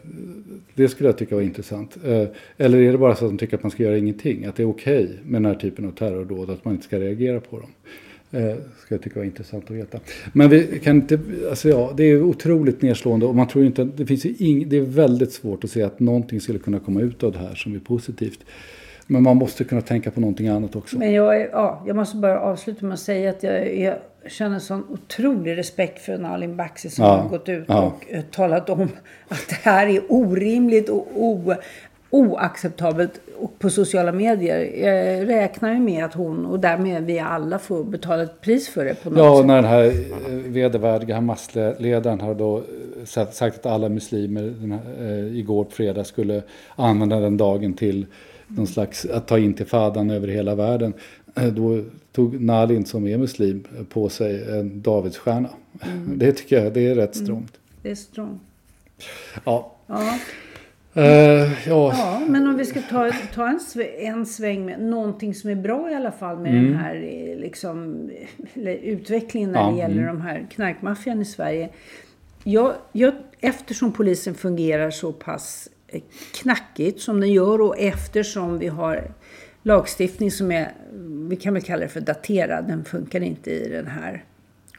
det 0.74 0.88
skulle 0.88 1.10
jag 1.10 1.18
tycka 1.18 1.36
var 1.36 1.42
intressant. 1.42 1.98
Eh, 2.06 2.28
eller 2.58 2.78
är 2.78 2.92
det 2.92 2.98
bara 2.98 3.16
så 3.16 3.26
att 3.26 3.32
de 3.32 3.38
tycker 3.38 3.58
att 3.58 3.64
man 3.64 3.72
ska 3.72 3.84
göra 3.84 3.98
ingenting? 3.98 4.46
Att 4.46 4.56
det 4.56 4.64
är 4.64 4.70
okej 4.70 5.04
okay 5.04 5.18
med 5.24 5.42
den 5.42 5.46
här 5.46 5.60
typen 5.60 5.86
av 5.86 5.92
terrordåd, 5.92 6.50
att 6.50 6.66
man 6.66 6.74
inte 6.74 6.86
ska 6.86 7.00
reagera 7.00 7.40
på 7.40 7.60
dem? 7.60 7.70
Eh, 8.32 8.56
ska 8.86 8.96
jag 8.96 9.02
tycka 9.02 9.20
var 9.20 9.26
intressant 9.26 9.66
att 9.66 9.72
veta. 9.72 10.00
Men 10.34 10.50
vi 10.50 10.80
kan 10.84 10.96
inte, 10.96 11.20
alltså 11.50 11.70
ja, 11.70 11.94
det 11.98 12.04
är 12.04 12.22
otroligt 12.22 12.82
nedslående 12.82 13.26
och 13.26 13.36
man 13.36 13.48
tror 13.48 13.66
inte, 13.66 13.84
det 13.84 14.06
finns 14.06 14.26
ing, 14.26 14.70
det 14.70 14.78
är 14.78 14.82
väldigt 14.82 15.32
svårt 15.32 15.64
att 15.64 15.70
se 15.70 15.84
att 15.84 16.00
någonting 16.00 16.42
skulle 16.42 16.60
kunna 16.60 16.80
komma 16.80 17.02
ut 17.02 17.24
av 17.24 17.32
det 17.32 17.40
här 17.40 17.56
som 17.56 17.76
är 17.76 17.80
positivt. 17.80 18.40
Men 19.08 19.24
man 19.24 19.38
måste 19.38 19.64
kunna 19.64 19.82
tänka 19.82 20.12
på 20.12 20.20
någonting 20.20 20.48
annat 20.48 20.76
också. 20.76 20.98
Men 20.98 21.14
jag, 21.14 21.42
är, 21.42 21.50
ja, 21.52 21.84
jag 21.88 21.96
måste 21.96 22.18
bara 22.18 22.40
avsluta 22.40 22.86
med 22.86 22.94
att 22.94 23.00
säga 23.00 23.30
att 23.30 23.44
jag, 23.44 23.78
jag 23.78 23.96
känner 24.28 24.60
sån 24.60 24.84
otrolig 24.90 25.58
respekt 25.58 26.02
för 26.02 26.18
Nalin 26.18 26.56
Baksi 26.56 26.90
som 26.90 27.06
ja, 27.06 27.12
har 27.16 27.30
gått 27.30 27.50
ut 27.50 27.66
ja. 27.68 27.82
och 27.82 28.16
uh, 28.16 28.22
talat 28.32 28.70
om 28.70 28.90
att 29.28 29.50
det 29.50 29.56
här 29.56 29.88
är 29.88 30.02
orimligt 30.10 30.90
och 30.90 31.08
o, 31.16 31.54
oacceptabelt 32.10 33.20
och 33.38 33.60
på 33.60 33.70
sociala 33.70 34.12
medier. 34.12 34.60
Jag 34.86 35.30
räknar 35.30 35.74
ju 35.74 35.80
med 35.80 36.06
att 36.06 36.14
hon 36.14 36.46
och 36.46 36.60
därmed 36.60 37.06
vi 37.06 37.20
alla 37.20 37.60
får 37.60 37.84
betala 37.84 38.24
ett 38.24 38.42
pris 38.42 38.70
för 38.70 38.86
det 38.86 39.04
på 39.04 39.10
något 39.10 39.20
ja, 39.20 39.38
sätt. 39.38 39.48
när 39.48 39.56
den 39.56 39.66
här 39.66 39.86
eh, 39.86 40.52
vedervärdiga 40.52 41.16
Hamas-ledaren 41.16 42.22
har 42.22 42.36
då 42.36 42.64
sagt 43.06 43.58
att 43.60 43.66
alla 43.66 43.90
muslimer 43.90 44.54
här, 44.70 45.08
eh, 45.08 45.38
igår 45.38 45.64
på 45.64 45.72
fredag 45.72 46.04
skulle 46.04 46.44
använda 46.76 47.20
den 47.20 47.38
dagen 47.38 47.74
till 47.74 48.06
någon 48.48 48.68
slags 48.68 49.06
att 49.06 49.28
ta 49.28 49.40
in 49.40 49.54
till 49.54 49.66
fadan 49.66 50.10
över 50.10 50.28
hela 50.28 50.56
världen. 50.56 50.94
Eh, 51.36 51.48
då 51.48 51.84
tog 52.12 52.42
Nalin 52.42 52.86
som 52.86 53.08
är 53.08 53.18
muslim 53.18 53.64
på 53.90 54.10
sig 54.10 54.60
en 54.60 54.82
Davidsstjärna. 54.82 55.50
Mm. 55.86 56.20
Det 56.20 56.32
tycker 56.32 56.64
jag 56.64 56.74
det 56.74 56.88
är 56.88 56.96
rätt 56.96 57.16
mm. 57.16 57.26
strångt. 57.26 57.58
Mm. 57.58 57.80
Det 57.82 57.92
är 57.92 57.96
strångt. 57.96 58.42
Ja. 59.44 59.72
ja. 59.88 60.20
Uh, 60.98 61.68
ja. 61.68 61.94
ja, 61.94 62.22
men 62.28 62.48
om 62.48 62.58
vi 62.58 62.66
ska 62.66 62.82
ta, 62.82 63.12
ta 63.34 63.48
en, 63.48 63.60
en 64.00 64.26
sväng 64.26 64.66
med 64.66 64.82
någonting 64.82 65.34
som 65.34 65.50
är 65.50 65.56
bra 65.56 65.92
i 65.92 65.96
alla 65.96 66.12
fall 66.12 66.40
med 66.40 66.52
mm. 66.52 66.66
den 66.66 66.76
här 66.76 66.96
eh, 66.96 67.38
liksom, 67.38 68.10
utvecklingen 68.84 69.52
när 69.52 69.60
ja, 69.60 69.72
det 69.72 69.78
gäller 69.78 70.02
mm. 70.02 70.16
de 70.16 70.22
här 70.22 70.48
knarkmaffian 70.52 71.22
i 71.22 71.26
Sverige. 71.26 71.70
Jag, 72.44 72.74
jag, 72.92 73.14
eftersom 73.40 73.92
polisen 73.92 74.36
fungerar 74.36 74.92
så 74.92 75.14
pass 75.14 75.70
eh, 75.88 76.02
knackigt 76.42 77.02
som 77.02 77.20
den 77.20 77.32
gör 77.32 77.62
och 77.62 77.80
eftersom 77.80 78.60
vi 78.60 78.68
har 78.68 79.12
lagstiftning 79.64 80.32
som 80.32 80.52
är, 80.52 80.72
vi 81.30 81.36
kan 81.36 81.54
väl 81.54 81.64
kalla 81.64 81.82
det 81.82 81.88
för 81.88 82.02
daterad, 82.02 82.68
den 82.68 82.86
funkar 82.86 83.22
inte 83.22 83.52
i 83.52 83.70
den 83.70 83.88
här 83.88 84.24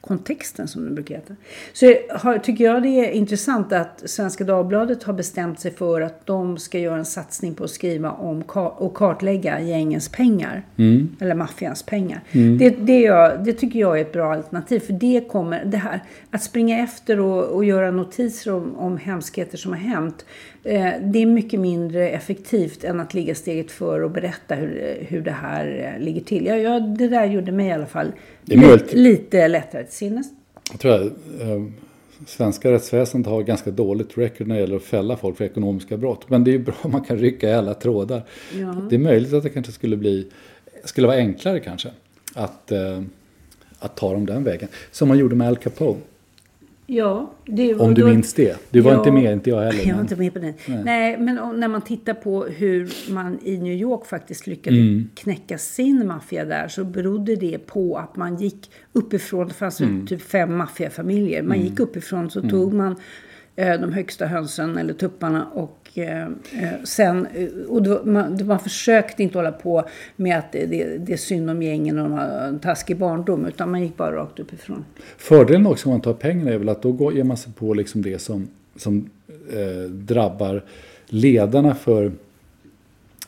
kontexten 0.01 0.69
som 0.69 0.85
det 0.85 0.91
brukar 0.91 1.15
heta. 1.15 1.35
Så 1.73 1.95
har, 2.11 2.39
tycker 2.39 2.65
jag 2.65 2.83
det 2.83 2.89
är 2.89 3.11
intressant 3.11 3.73
att 3.73 4.03
Svenska 4.05 4.45
Dagbladet 4.45 5.03
har 5.03 5.13
bestämt 5.13 5.61
sig 5.61 5.71
för 5.71 6.01
att 6.01 6.27
de 6.27 6.59
ska 6.59 6.79
göra 6.79 6.99
en 6.99 7.05
satsning 7.05 7.55
på 7.55 7.65
att 7.65 7.71
skriva 7.71 8.11
om 8.11 8.43
och 8.55 8.95
kartlägga 8.95 9.61
gängens 9.61 10.09
pengar. 10.09 10.63
Mm. 10.77 11.17
Eller 11.21 11.35
maffians 11.35 11.83
pengar. 11.83 12.21
Mm. 12.33 12.59
Det, 12.59 12.71
det, 12.71 13.01
jag, 13.01 13.45
det, 13.45 13.53
tycker 13.53 13.81
jag 13.81 13.99
är 13.99 14.03
ett 14.03 14.13
bra 14.13 14.33
alternativ. 14.33 14.81
För 14.81 14.93
det 14.93 15.29
kommer, 15.29 15.65
det 15.65 15.77
här 15.77 16.01
att 16.31 16.43
springa 16.43 16.79
efter 16.79 17.21
och, 17.21 17.45
och 17.45 17.65
göra 17.65 17.91
notiser 17.91 18.55
om, 18.55 18.77
om 18.77 18.97
hemskheter 18.97 19.59
som 19.59 19.73
har 19.73 19.79
hänt. 19.79 20.25
Eh, 20.65 20.93
det 21.03 21.23
är 21.23 21.27
mycket 21.27 21.61
mindre 21.61 22.11
effektivt 22.11 22.85
än 22.85 23.01
att 23.01 23.15
ligga 23.15 23.35
steget 23.35 23.71
för 23.71 24.01
och 24.01 24.11
berätta 24.11 24.55
hur, 24.55 24.99
hur 25.09 25.21
det 25.21 25.31
här 25.31 25.95
eh, 25.95 26.05
ligger 26.05 26.21
till. 26.21 26.47
Ja, 26.47 26.57
ja, 26.57 26.81
det 26.81 27.09
där 27.09 27.25
gjorde 27.25 27.53
mig 27.53 27.67
i 27.67 27.73
alla 27.73 27.87
fall 27.87 28.13
lite, 28.57 28.97
lite 28.97 29.49
lättare 29.49 29.85
till 29.85 29.95
sinnes. 29.95 30.27
Jag 30.71 30.81
tror 30.81 30.93
att 30.93 31.03
eh, 31.41 31.65
svenska 32.27 32.73
rättsväsendet 32.73 33.31
har 33.31 33.43
ganska 33.43 33.71
dåligt 33.71 34.19
record 34.19 34.47
när 34.47 34.55
det 34.55 34.61
gäller 34.61 34.77
att 34.77 34.83
fälla 34.83 35.17
folk 35.17 35.37
för 35.37 35.45
ekonomiska 35.45 35.97
brott. 35.97 36.31
Men 36.31 36.45
det 36.45 36.51
är 36.51 36.53
ju 36.53 36.59
bra 36.59 36.75
om 36.83 36.93
man 36.93 37.05
kan 37.05 37.19
rycka 37.19 37.51
i 37.51 37.55
alla 37.55 37.75
trådar. 37.75 38.23
Ja. 38.61 38.77
Det 38.91 38.97
är 38.97 39.01
möjligt 39.01 39.33
att 39.33 39.43
det 39.43 39.49
kanske 39.49 39.73
skulle 39.73 39.97
bli, 39.97 40.31
skulle 40.85 41.07
vara 41.07 41.17
enklare 41.17 41.61
kanske 41.61 41.89
att, 42.35 42.73
eh, 42.73 43.03
att 43.79 43.97
ta 43.97 44.13
dem 44.13 44.27
den 44.27 44.45
vägen. 44.45 44.69
Som 44.91 45.09
man 45.09 45.19
gjorde 45.19 45.35
med 45.35 45.49
Al 45.49 45.57
Capone. 45.57 46.01
Ja. 46.91 47.35
Det, 47.45 47.75
Om 47.75 47.95
du 47.95 48.03
då, 48.03 48.09
minns 48.09 48.35
det. 48.35 48.57
Du 48.71 48.81
var 48.81 48.93
ja, 48.93 48.99
inte 48.99 49.13
med, 49.13 49.33
inte 49.33 49.51
jag 49.51 49.61
heller. 49.61 49.85
Jag 49.89 49.95
var 49.95 50.01
inte 50.01 50.17
med 50.17 50.33
på 50.33 50.39
den. 50.39 50.55
Nej, 50.67 50.83
Nej 50.85 51.19
men 51.19 51.61
när 51.61 51.69
man 51.69 51.83
tittar 51.83 52.15
på 52.15 52.45
hur 52.45 53.13
man 53.13 53.39
i 53.43 53.59
New 53.59 53.73
York 53.73 54.07
faktiskt 54.07 54.47
lyckades 54.47 54.79
mm. 54.79 55.11
knäcka 55.15 55.59
sin 55.59 56.07
maffia 56.07 56.45
där 56.45 56.69
så 56.69 56.85
berodde 56.85 57.37
det 57.37 57.59
på 57.59 57.97
att 57.97 58.17
man 58.17 58.37
gick 58.37 58.71
uppifrån. 58.93 59.49
Det 59.49 59.55
fanns 59.55 59.81
mm. 59.81 60.07
typ 60.07 60.23
fem 60.23 60.57
maffiafamiljer. 60.57 61.43
Man 61.43 61.57
mm. 61.57 61.69
gick 61.69 61.81
uppifrån 61.81 62.31
så 62.31 62.41
tog 62.41 62.73
mm. 62.73 62.77
man 62.77 62.97
de 63.59 63.93
högsta 63.93 64.27
hönsen 64.27 64.79
eller 64.79 64.95
tupparna 64.95 65.47
och 65.55 65.79
Eh, 65.99 66.23
eh, 66.23 66.29
sen, 66.85 67.27
eh, 67.35 67.49
och 67.69 67.83
då, 67.83 68.01
man, 68.05 68.47
man 68.47 68.61
försökte 68.61 69.23
inte 69.23 69.39
hålla 69.39 69.53
på 69.53 69.85
med 70.17 70.39
att 70.39 70.53
det, 70.53 70.67
det, 70.99 71.13
är 71.13 71.17
synd 71.17 71.51
om 71.51 71.63
gängen 71.63 71.99
och 71.99 72.09
de 72.09 72.13
har 72.13 72.27
en 72.27 72.59
taskig 72.59 72.97
barndom. 72.97 73.47
Utan 73.47 73.71
man 73.71 73.83
gick 73.83 73.97
bara 73.97 74.17
rakt 74.17 74.39
uppifrån. 74.39 74.85
Fördelen 75.17 75.67
också 75.67 75.89
om 75.89 75.93
man 75.93 76.01
tar 76.01 76.13
pengarna 76.13 76.51
är 76.51 76.59
väl 76.59 76.69
att 76.69 76.83
då 76.83 76.93
går, 76.93 77.15
ger 77.15 77.25
man 77.25 77.37
sig 77.37 77.53
på 77.53 77.75
liksom 77.75 78.03
det 78.03 78.19
som, 78.19 78.49
som 78.77 79.11
eh, 79.53 79.91
drabbar 79.91 80.65
ledarna 81.07 81.75
för 81.75 82.13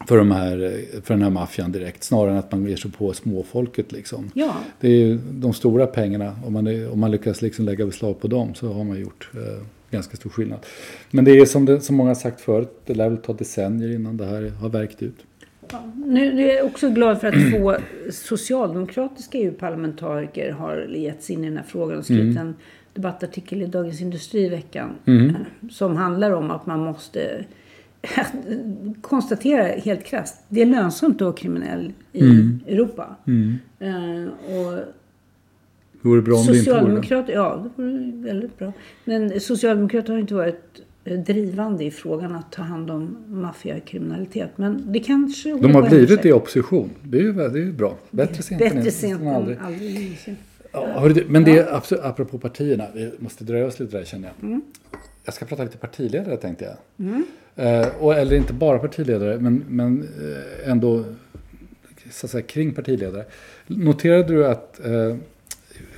för, 0.07 0.19
de 0.19 0.31
här, 0.31 0.85
för 1.03 1.15
den 1.15 1.23
här 1.23 1.31
maffian 1.31 1.73
direkt. 1.73 2.05
Snarare 2.05 2.31
än 2.31 2.39
att 2.39 2.53
man 2.53 2.67
ger 2.67 2.77
sig 2.77 2.91
på 2.91 3.13
småfolket. 3.13 3.93
Liksom. 3.93 4.31
Ja. 4.35 4.57
Det 4.81 4.89
är 4.89 5.19
de 5.31 5.53
stora 5.53 5.87
pengarna. 5.87 6.37
Om 6.47 6.53
man, 6.53 6.89
om 6.93 7.01
man 7.01 7.11
lyckas 7.11 7.43
liksom 7.43 7.65
lägga 7.65 7.87
beslag 7.87 8.21
på 8.21 8.29
dem 8.29 8.55
så 8.55 8.73
har 8.73 8.85
man 8.85 9.01
gjort 9.01 9.31
eh, 9.35 9.65
ganska 9.91 10.17
stor 10.17 10.31
skillnad. 10.31 10.67
Men 11.11 11.25
det 11.25 11.31
är 11.31 11.47
som, 11.47 11.65
det, 11.65 11.81
som 11.81 11.97
många 11.97 12.11
har 12.11 12.15
sagt 12.15 12.41
förut, 12.41 12.81
det 12.87 12.95
lär 12.95 13.09
väl 13.09 13.19
ta 13.19 13.33
decennier 13.33 13.95
innan 13.95 14.17
det 14.17 14.27
här 14.27 14.53
har 14.61 14.69
verkt 14.69 15.03
ut. 15.03 15.27
Ja, 15.73 15.93
nu 16.07 16.51
är 16.51 16.57
jag 16.57 16.67
också 16.67 16.91
glad 16.91 17.21
för 17.21 17.29
att 17.29 17.51
två 17.51 17.75
socialdemokratiska 18.11 19.39
EU-parlamentariker 19.39 20.53
har 20.53 20.77
gett 20.77 21.23
sig 21.23 21.37
in 21.37 21.45
i 21.45 21.49
den 21.49 21.57
här 21.57 21.65
frågan 21.65 21.99
och 21.99 22.05
skrivit 22.05 22.37
mm. 22.37 22.47
en 22.47 22.55
debattartikel 22.95 23.63
i 23.63 23.67
Dagens 23.67 24.01
Industri 24.01 24.45
i 24.45 24.49
veckan. 24.49 24.91
Mm. 25.07 25.29
Eh, 25.29 25.69
som 25.71 25.97
handlar 25.97 26.31
om 26.31 26.51
att 26.51 26.67
man 26.67 26.81
måste 26.81 27.45
konstatera 29.01 29.63
helt 29.63 30.05
krasst. 30.05 30.45
Det 30.49 30.63
är 30.63 30.67
lönsamt 30.67 31.17
att 31.17 31.21
vara 31.21 31.33
kriminell 31.33 31.93
i 32.13 32.21
mm. 32.21 32.61
Europa. 32.67 33.17
Mm. 33.27 33.59
Uh, 33.83 34.29
och 34.29 34.79
det 36.03 36.09
vore 36.09 36.23
bra 36.23 36.37
om 36.37 36.47
det 36.47 36.59
inte 36.59 36.81
vore 36.81 37.23
det. 37.27 37.33
Ja, 37.33 37.67
det 37.77 37.83
vore 37.83 38.13
väldigt 38.15 38.59
bra. 38.59 38.73
Men 39.05 39.41
Socialdemokraterna 39.41 40.15
har 40.15 40.21
inte 40.21 40.35
varit 40.35 40.83
eh, 41.05 41.19
drivande 41.19 41.85
i 41.85 41.91
frågan 41.91 42.37
att 42.37 42.53
ta 42.53 42.63
hand 42.63 42.91
om 42.91 43.17
maffiakriminalitet. 43.29 44.51
Men 44.57 44.93
det 44.93 45.01
kanske... 45.01 45.57
De 45.57 45.75
har 45.75 45.89
blivit 45.89 46.23
det 46.23 46.29
i 46.29 46.33
opposition. 46.33 46.91
Det 47.03 47.19
är 47.19 47.23
ju, 47.23 47.33
det 47.33 47.45
är 47.45 47.57
ju 47.57 47.73
bra. 47.73 47.97
Bättre 48.11 48.43
sent 48.43 48.59
Bättre 48.59 48.79
än, 48.79 48.93
sent 48.93 49.21
än 49.21 49.29
aldrig. 49.29 49.59
aldrig. 49.59 50.19
Ja, 50.73 51.11
men 51.29 51.45
det 51.45 51.59
är 51.59 51.75
absolut, 51.75 52.05
apropå 52.05 52.39
partierna. 52.39 52.87
Vi 52.95 53.11
måste 53.19 53.45
dröja 53.45 53.67
oss 53.67 53.81
lite 53.81 53.99
där 53.99 54.05
känner 54.05 54.29
jag. 54.29 54.49
Mm. 54.49 54.63
Jag 55.25 55.35
ska 55.35 55.47
prata 55.47 55.65
lite 55.65 55.79
partiledare 55.79 56.37
tänkte 56.37 56.65
jag. 56.65 57.07
Mm. 57.09 57.25
Eh, 57.57 57.89
och, 57.99 58.15
eller 58.15 58.37
inte 58.37 58.53
bara 58.53 58.79
partiledare, 58.79 59.39
men, 59.39 59.65
men 59.69 60.03
eh, 60.03 60.71
ändå 60.71 61.05
så 62.11 62.27
att 62.27 62.31
säga, 62.31 62.43
kring 62.43 62.75
partiledare. 62.75 63.25
Noterade 63.67 64.35
du 64.35 64.47
att 64.47 64.81
eh, 64.85 65.17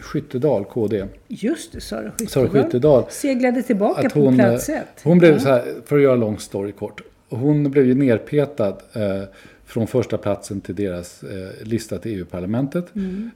Skyttedal, 0.00 0.64
KD. 0.64 1.06
Just 1.28 1.72
det, 1.72 1.80
Sara 1.80 2.10
Skyttedal. 2.10 2.28
Sara 2.28 2.48
Skyttedal 2.48 3.04
Seglade 3.10 3.62
tillbaka 3.62 4.10
hon, 4.14 4.36
på 4.36 4.42
plats 4.42 4.68
ett. 4.68 4.86
Hon 5.02 5.18
blev 5.18 5.38
så 5.38 5.48
här, 5.48 5.74
för 5.86 5.96
att 5.96 6.02
göra 6.02 6.16
lång 6.16 6.38
story 6.38 6.72
kort. 6.72 7.00
Hon 7.28 7.70
blev 7.70 7.86
ju 7.86 7.94
nerpetad 7.94 8.76
eh, 8.92 9.22
från 9.66 9.86
första 9.86 10.18
platsen 10.18 10.60
till 10.60 10.74
deras 10.74 11.22
eh, 11.22 11.66
lista 11.66 11.98
till 11.98 12.18
EU-parlamentet. 12.18 12.94
Mm. 12.94 13.30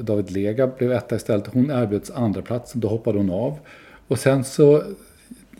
David 0.00 0.30
Lega 0.30 0.66
blev 0.66 0.92
etta 0.92 1.16
istället. 1.16 1.46
Hon 1.46 1.70
erbjöds 1.70 2.10
andra 2.10 2.42
platsen, 2.42 2.80
då 2.80 2.88
hoppade 2.88 3.18
hon 3.18 3.30
av. 3.30 3.58
Och 4.08 4.18
sen 4.18 4.44
så 4.44 4.82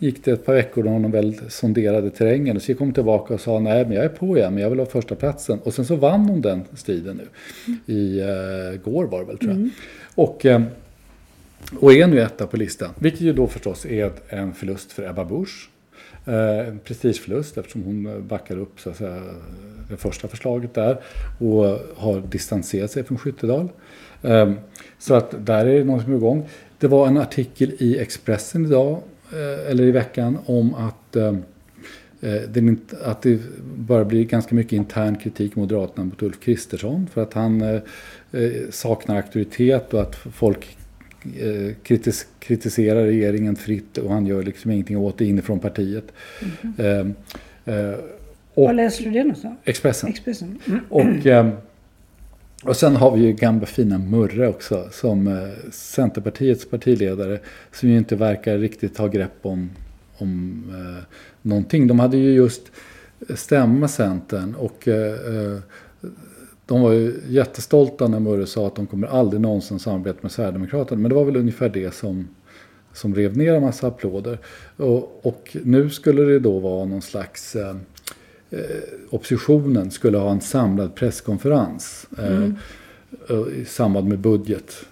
gick 0.01 0.25
det 0.25 0.31
ett 0.31 0.45
par 0.45 0.53
veckor 0.53 0.83
då 0.83 0.89
hon 0.89 1.11
väl 1.11 1.39
sonderade 1.49 2.09
terrängen 2.09 2.55
och 2.55 2.61
så 2.61 2.71
gick 2.71 2.79
hon 2.79 2.93
tillbaka 2.93 3.33
och 3.33 3.41
sa 3.41 3.59
nej 3.59 3.85
men 3.85 3.93
jag 3.93 4.05
är 4.05 4.09
på 4.09 4.37
igen 4.37 4.53
men 4.53 4.63
jag 4.63 4.69
vill 4.69 4.79
ha 4.79 4.85
första 4.85 5.15
platsen 5.15 5.59
Och 5.63 5.73
sen 5.73 5.85
så 5.85 5.95
vann 5.95 6.29
hon 6.29 6.41
den 6.41 6.63
striden 6.73 7.17
nu. 7.17 7.27
Mm. 7.67 7.79
I 7.85 8.21
uh, 8.21 8.81
går 8.81 9.05
var 9.05 9.19
det 9.19 9.25
väl 9.25 9.37
tror 9.37 9.51
jag. 9.51 9.57
Mm. 9.57 9.69
Och, 10.15 10.45
um, 10.45 10.65
och 11.79 11.93
är 11.93 12.07
nu 12.07 12.21
etta 12.21 12.47
på 12.47 12.57
listan. 12.57 12.89
Vilket 12.99 13.21
ju 13.21 13.33
då 13.33 13.47
förstås 13.47 13.85
är 13.85 14.11
en 14.29 14.53
förlust 14.53 14.91
för 14.91 15.09
Ebba 15.09 15.25
Busch. 15.25 15.69
Uh, 16.27 16.67
en 16.67 16.79
prestigeförlust 16.79 17.57
eftersom 17.57 17.83
hon 17.83 18.27
backar 18.27 18.57
upp 18.57 18.79
så 18.79 18.89
att 18.89 18.97
säga, 18.97 19.21
det 19.89 19.97
första 19.97 20.27
förslaget 20.27 20.73
där 20.73 20.97
och 21.39 21.65
har 21.95 22.21
distanserat 22.31 22.91
sig 22.91 23.03
från 23.03 23.17
Skyttedal. 23.17 23.69
Um, 24.21 24.59
så 24.99 25.13
att 25.13 25.45
där 25.45 25.65
är 25.65 25.77
det 25.77 25.83
något 25.83 26.03
som 26.03 26.13
är 26.13 26.17
igång. 26.17 26.47
Det 26.79 26.87
var 26.87 27.07
en 27.07 27.17
artikel 27.17 27.73
i 27.79 27.99
Expressen 27.99 28.65
idag 28.65 29.01
Eh, 29.01 29.10
eller 29.69 29.83
i 29.83 29.91
veckan 29.91 30.37
om 30.45 30.73
att, 30.73 31.15
eh, 31.15 31.35
eh, 32.21 32.41
det, 32.49 32.77
att 33.03 33.21
det 33.21 33.39
börjar 33.77 34.05
bli 34.05 34.25
ganska 34.25 34.55
mycket 34.55 34.73
intern 34.73 35.15
kritik 35.15 35.55
mot 35.55 35.69
Moderaterna 35.69 36.05
mot 36.05 36.21
Ulf 36.21 36.39
Kristersson 36.39 37.07
för 37.13 37.23
att 37.23 37.33
han 37.33 37.81
saknar 38.69 39.15
auktoritet 39.15 39.93
och 39.93 40.01
att 40.01 40.15
folk 40.15 40.77
eh, 41.23 41.75
kritis, 41.83 42.27
kritiserar 42.39 43.05
regeringen 43.05 43.55
fritt 43.55 43.97
och 43.97 44.13
han 44.13 44.25
gör 44.25 44.43
liksom 44.43 44.71
ingenting 44.71 44.97
åt 44.97 45.17
det 45.17 45.25
inifrån 45.25 45.59
partiet. 45.59 46.11
Mm. 46.61 47.15
Eh, 47.65 47.75
eh, 47.75 47.95
och, 48.53 48.65
Var 48.65 48.73
läser 48.73 49.03
du 49.03 49.11
det 49.11 49.23
någonstans? 49.23 49.59
Expressen. 49.63 50.09
Expressen. 50.09 50.59
Mm. 50.67 50.79
Och, 50.89 51.25
eh, 51.25 51.49
och 52.63 52.75
sen 52.75 52.95
har 52.95 53.11
vi 53.11 53.21
ju 53.21 53.33
gamla 53.33 53.65
fina 53.65 53.97
Murre 53.97 54.47
också 54.47 54.87
som 54.91 55.27
eh, 55.27 55.71
Centerpartiets 55.71 56.69
partiledare 56.69 57.39
som 57.71 57.89
ju 57.89 57.97
inte 57.97 58.15
verkar 58.15 58.57
riktigt 58.57 58.97
ha 58.97 59.07
grepp 59.07 59.37
om, 59.41 59.69
om 60.17 60.63
eh, 60.69 61.03
någonting. 61.41 61.87
De 61.87 61.99
hade 61.99 62.17
ju 62.17 62.33
just 62.33 62.71
stämma 63.35 63.87
Centern 63.87 64.55
och 64.55 64.87
eh, 64.87 65.13
eh, 65.13 65.59
de 66.65 66.81
var 66.81 66.91
ju 66.91 67.21
jättestolta 67.27 68.07
när 68.07 68.19
Murre 68.19 68.45
sa 68.45 68.67
att 68.67 68.75
de 68.75 68.87
kommer 68.87 69.07
aldrig 69.07 69.41
någonsin 69.41 69.79
samarbeta 69.79 70.19
med 70.21 70.31
Sverigedemokraterna. 70.31 71.01
Men 71.01 71.09
det 71.09 71.15
var 71.15 71.25
väl 71.25 71.35
ungefär 71.35 71.69
det 71.69 71.93
som, 71.93 72.27
som 72.93 73.15
rev 73.15 73.37
ner 73.37 73.53
en 73.53 73.61
massa 73.61 73.87
applåder. 73.87 74.39
Och, 74.77 75.25
och 75.25 75.57
nu 75.63 75.89
skulle 75.89 76.21
det 76.21 76.39
då 76.39 76.59
vara 76.59 76.85
någon 76.85 77.01
slags 77.01 77.55
eh, 77.55 77.69
eh 77.69 77.75
oppositionen 79.09 79.91
skulle 79.91 80.17
ha 80.17 80.31
en 80.31 80.41
samlad 80.41 80.95
presskonferens 80.95 82.07
eh, 82.17 82.37
mm. 82.37 82.55
i 83.61 83.65
samband 83.65 84.07
med 84.07 84.19
budget 84.19 84.85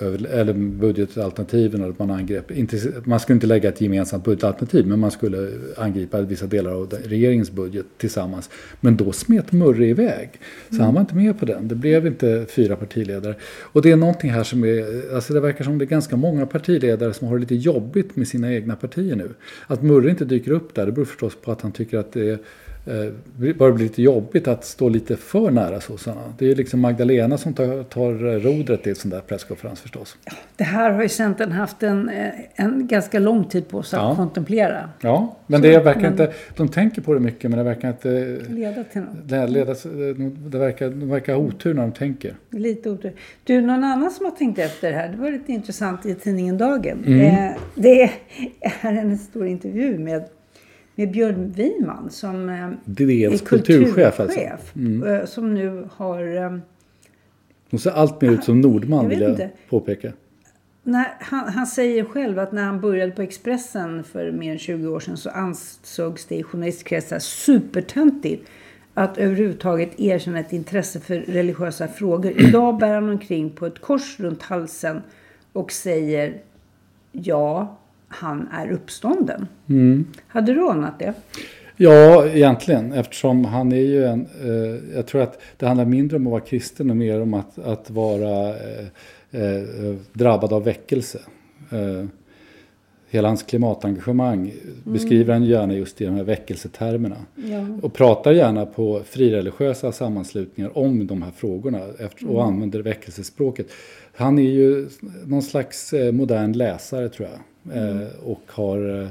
eller 0.00 0.52
budgetalternativen 0.52 1.82
eller 1.82 1.94
man 1.98 2.10
angrepp. 2.10 2.50
Inte, 2.50 2.92
man 3.04 3.20
skulle 3.20 3.34
inte 3.34 3.46
lägga 3.46 3.68
ett 3.68 3.80
gemensamt 3.80 4.24
budgetalternativ 4.24 4.86
men 4.86 4.98
man 4.98 5.10
skulle 5.10 5.50
angripa 5.76 6.20
vissa 6.20 6.46
delar 6.46 6.70
av 6.70 6.92
regeringens 7.04 7.50
budget 7.50 7.86
tillsammans. 7.98 8.50
Men 8.80 8.96
då 8.96 9.12
smet 9.12 9.52
Murre 9.52 9.86
iväg. 9.86 10.30
Så 10.68 10.74
mm. 10.74 10.84
han 10.84 10.94
var 10.94 11.00
inte 11.00 11.14
med 11.14 11.38
på 11.38 11.44
den. 11.44 11.68
Det 11.68 11.74
blev 11.74 12.06
inte 12.06 12.46
fyra 12.48 12.76
partiledare. 12.76 13.34
Och 13.60 13.82
det 13.82 13.90
är 13.90 13.96
någonting 13.96 14.30
här 14.30 14.44
som 14.44 14.64
är, 14.64 15.14
alltså 15.14 15.32
det 15.34 15.40
verkar 15.40 15.64
som 15.64 15.78
det 15.78 15.84
är 15.84 15.86
ganska 15.86 16.16
många 16.16 16.46
partiledare 16.46 17.14
som 17.14 17.28
har 17.28 17.34
det 17.34 17.40
lite 17.40 17.54
jobbigt 17.54 18.16
med 18.16 18.28
sina 18.28 18.54
egna 18.54 18.76
partier 18.76 19.16
nu. 19.16 19.30
Att 19.66 19.82
Murre 19.82 20.10
inte 20.10 20.24
dyker 20.24 20.50
upp 20.50 20.74
där 20.74 20.86
det 20.86 20.92
beror 20.92 21.04
förstås 21.04 21.36
på 21.42 21.52
att 21.52 21.60
han 21.60 21.72
tycker 21.72 21.98
att 21.98 22.12
det 22.12 22.30
är 22.30 22.38
börjar 23.36 23.72
bli 23.72 23.84
lite 23.84 24.02
jobbigt 24.02 24.48
att 24.48 24.64
stå 24.64 24.88
lite 24.88 25.16
för 25.16 25.50
nära 25.50 25.80
sossarna. 25.80 26.20
Det 26.38 26.50
är 26.50 26.54
liksom 26.54 26.80
Magdalena 26.80 27.38
som 27.38 27.54
tar, 27.54 27.82
tar 27.82 28.40
rodret 28.40 28.86
i 28.86 28.90
en 28.90 28.96
sån 28.96 29.10
där 29.10 29.20
presskonferens 29.20 29.80
förstås. 29.80 30.16
Det 30.56 30.64
här 30.64 30.90
har 30.90 31.02
ju 31.02 31.08
Centern 31.08 31.52
haft 31.52 31.82
en, 31.82 32.08
eh, 32.08 32.30
en 32.54 32.86
ganska 32.86 33.18
lång 33.18 33.44
tid 33.44 33.68
på 33.68 33.82
sig 33.82 33.96
att 33.96 34.04
ja. 34.04 34.16
kontemplera. 34.16 34.90
Ja, 35.00 35.36
men 35.46 35.62
det 35.62 35.78
verkar 35.78 36.00
men, 36.00 36.12
inte, 36.12 36.32
de 36.56 36.68
tänker 36.68 37.02
på 37.02 37.14
det 37.14 37.20
mycket 37.20 37.50
men 37.50 37.58
det 37.58 37.64
verkar 37.64 37.88
inte 37.88 38.38
leda 38.48 38.84
till 38.84 39.00
något. 39.00 39.28
Det, 39.28 39.46
leda, 39.46 39.74
det 40.50 40.58
verkar, 40.58 40.90
de 40.90 41.08
verkar 41.08 41.34
ha 41.34 41.40
otur 41.40 41.74
när 41.74 41.82
de 41.82 41.92
tänker. 41.92 42.34
Lite 42.50 42.90
otur. 42.90 43.12
Du, 43.44 43.60
någon 43.60 43.84
annan 43.84 44.10
som 44.10 44.24
har 44.24 44.32
tänkt 44.32 44.58
efter 44.58 44.90
det 44.90 44.96
här, 44.96 45.08
det 45.08 45.16
var 45.16 45.30
lite 45.30 45.52
intressant 45.52 46.06
i 46.06 46.14
tidningen 46.14 46.58
Dagen. 46.58 47.04
Mm. 47.06 47.20
Eh, 47.20 47.52
det 47.74 48.02
är 48.60 48.92
en 48.92 49.18
stor 49.18 49.46
intervju 49.46 49.98
med 49.98 50.24
med 50.96 51.10
Björn 51.10 51.52
Wiman 51.52 52.10
som 52.10 52.48
eh, 52.48 52.70
DNs 52.84 53.42
är 53.42 53.46
kulturchef. 53.46 54.20
Alltså. 54.20 54.40
Mm. 54.76 55.02
Eh, 55.02 55.24
som 55.24 55.54
nu 55.54 55.88
har... 55.92 56.36
Eh, 56.36 56.58
Hon 57.70 57.80
ser 57.80 57.90
allt 57.90 58.20
mer 58.20 58.30
ut 58.30 58.44
som 58.44 58.60
Nordman 58.60 59.02
jag 59.02 59.08
vill 59.08 59.20
jag 59.20 59.30
inte. 59.30 59.50
påpeka. 59.68 60.12
När, 60.82 61.06
han, 61.20 61.48
han, 61.48 61.66
säger 61.66 62.04
själv 62.04 62.38
att 62.38 62.52
när 62.52 62.64
han 62.64 62.80
började 62.80 63.12
på 63.12 63.22
Expressen 63.22 64.04
för 64.04 64.32
mer 64.32 64.52
än 64.52 64.58
20 64.58 64.88
år 64.88 65.00
sedan 65.00 65.16
så 65.16 65.30
ansågs 65.30 66.26
det 66.26 66.34
i 66.34 66.42
journalistkretsar 66.42 67.18
supertöntigt 67.18 68.48
att 68.94 69.18
överhuvudtaget 69.18 70.00
erkänna 70.00 70.40
ett 70.40 70.52
intresse 70.52 71.00
för 71.00 71.18
religiösa 71.18 71.88
frågor. 71.88 72.32
Idag 72.40 72.78
bär 72.78 72.94
han 72.94 73.08
omkring 73.08 73.50
på 73.50 73.66
ett 73.66 73.80
kors 73.80 74.20
runt 74.20 74.42
halsen 74.42 75.02
och 75.52 75.72
säger 75.72 76.42
ja, 77.12 77.78
han 78.08 78.48
är 78.52 78.70
uppstånden. 78.70 79.46
Mm. 79.68 80.04
Hade 80.26 80.54
du 80.54 80.68
anat 80.68 80.98
det? 80.98 81.14
Ja, 81.76 82.26
egentligen. 82.26 82.92
Eftersom 82.92 83.44
han 83.44 83.72
är 83.72 83.76
ju 83.76 84.04
en... 84.04 84.26
Eh, 84.44 84.96
jag 84.96 85.06
tror 85.06 85.22
att 85.22 85.40
det 85.56 85.66
handlar 85.66 85.84
mindre 85.84 86.16
om 86.16 86.26
att 86.26 86.30
vara 86.30 86.40
kristen 86.40 86.90
och 86.90 86.96
mer 86.96 87.20
om 87.20 87.34
att, 87.34 87.58
att 87.58 87.90
vara 87.90 88.48
eh, 88.48 88.86
eh, 89.30 89.94
drabbad 90.12 90.52
av 90.52 90.64
väckelse. 90.64 91.18
Eh, 91.70 92.06
hela 93.10 93.28
hans 93.28 93.42
klimatengagemang 93.42 94.40
mm. 94.40 94.52
beskriver 94.84 95.32
han 95.32 95.44
gärna 95.44 95.74
just 95.74 96.00
i 96.00 96.04
de 96.04 96.14
här 96.14 96.24
väckelsetermerna. 96.24 97.16
Ja. 97.34 97.66
Och 97.82 97.92
pratar 97.92 98.32
gärna 98.32 98.66
på 98.66 99.00
frireligiösa 99.04 99.92
sammanslutningar 99.92 100.78
om 100.78 101.06
de 101.06 101.22
här 101.22 101.30
frågorna 101.30 101.80
efter, 101.98 102.26
och 102.26 102.42
mm. 102.42 102.54
använder 102.54 102.80
väckelsespråket. 102.82 103.66
Han 104.14 104.38
är 104.38 104.50
ju 104.50 104.88
någon 105.26 105.42
slags 105.42 105.92
eh, 105.92 106.12
modern 106.12 106.52
läsare 106.52 107.08
tror 107.08 107.28
jag. 107.28 107.38
Mm. 107.74 108.06
och 108.22 108.42
har 108.46 109.02
eh, 109.02 109.08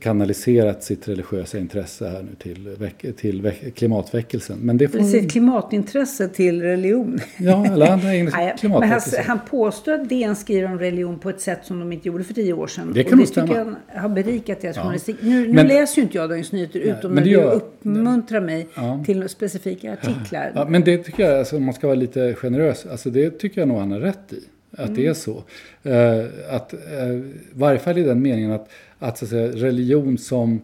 kanaliserat 0.00 0.84
sitt 0.84 1.08
religiösa 1.08 1.58
intresse 1.58 2.08
här 2.08 2.22
nu 2.22 2.34
till, 2.38 2.90
till 3.16 3.52
klimatväckelsen. 3.74 4.58
Men 4.58 4.76
det 4.76 4.88
får... 4.88 4.98
Sitt 4.98 5.32
klimatintresse 5.32 6.28
till 6.28 6.62
religion. 6.62 7.20
Ja, 7.38 7.66
eller 7.66 7.90
andra 7.90 8.08
klimatväckelse. 8.58 9.16
Han, 9.16 9.38
han 9.38 9.46
påstår 9.50 9.92
att 9.92 10.08
DN 10.08 10.36
skriver 10.36 10.72
om 10.72 10.78
religion 10.78 11.18
på 11.18 11.30
ett 11.30 11.40
sätt 11.40 11.60
som 11.62 11.80
de 11.80 11.92
inte 11.92 12.08
gjorde 12.08 12.24
för 12.24 12.34
tio 12.34 12.52
år 12.52 12.66
sedan. 12.66 12.92
Det 12.94 13.04
kan 13.04 13.12
och 13.12 13.26
det 13.26 13.26
tycker 13.26 13.74
jag 13.90 14.00
har 14.00 14.08
berikat 14.08 14.60
deras 14.60 14.76
ja. 14.76 14.82
journalistik. 14.82 15.16
Nu, 15.20 15.46
nu 15.46 15.52
men, 15.52 15.66
läser 15.66 15.96
ju 15.96 16.02
inte 16.02 16.18
jag 16.18 16.30
Dagens 16.30 16.52
Nyheter 16.52 16.80
utom 16.80 17.14
när 17.14 17.22
du 17.22 17.30
gör, 17.30 17.54
uppmuntrar 17.54 18.40
mig 18.40 18.68
ja. 18.74 19.02
till 19.06 19.28
specifika 19.28 19.92
artiklar. 19.92 20.52
Ja, 20.54 20.66
men 20.68 20.84
det 20.84 20.98
tycker 20.98 21.22
jag, 21.22 21.38
alltså, 21.38 21.58
man 21.60 21.74
ska 21.74 21.86
vara 21.86 21.94
lite 21.94 22.34
generös. 22.34 22.86
Alltså, 22.90 23.10
det 23.10 23.30
tycker 23.30 23.60
jag 23.60 23.68
nog 23.68 23.78
han 23.78 23.92
har 23.92 24.00
rätt 24.00 24.32
i 24.32 24.40
att 24.72 24.88
mm. 24.88 24.94
det 24.94 25.06
är 25.06 25.14
så. 25.14 25.44
Uh, 25.86 26.26
att, 26.50 26.74
uh, 26.74 27.16
I 27.16 27.34
varje 27.52 27.78
fall 27.78 27.98
i 27.98 28.02
den 28.02 28.22
meningen 28.22 28.50
att, 28.50 28.68
att, 28.98 29.18
så 29.18 29.24
att 29.24 29.28
säga, 29.30 29.48
religion 29.48 30.18
som, 30.18 30.62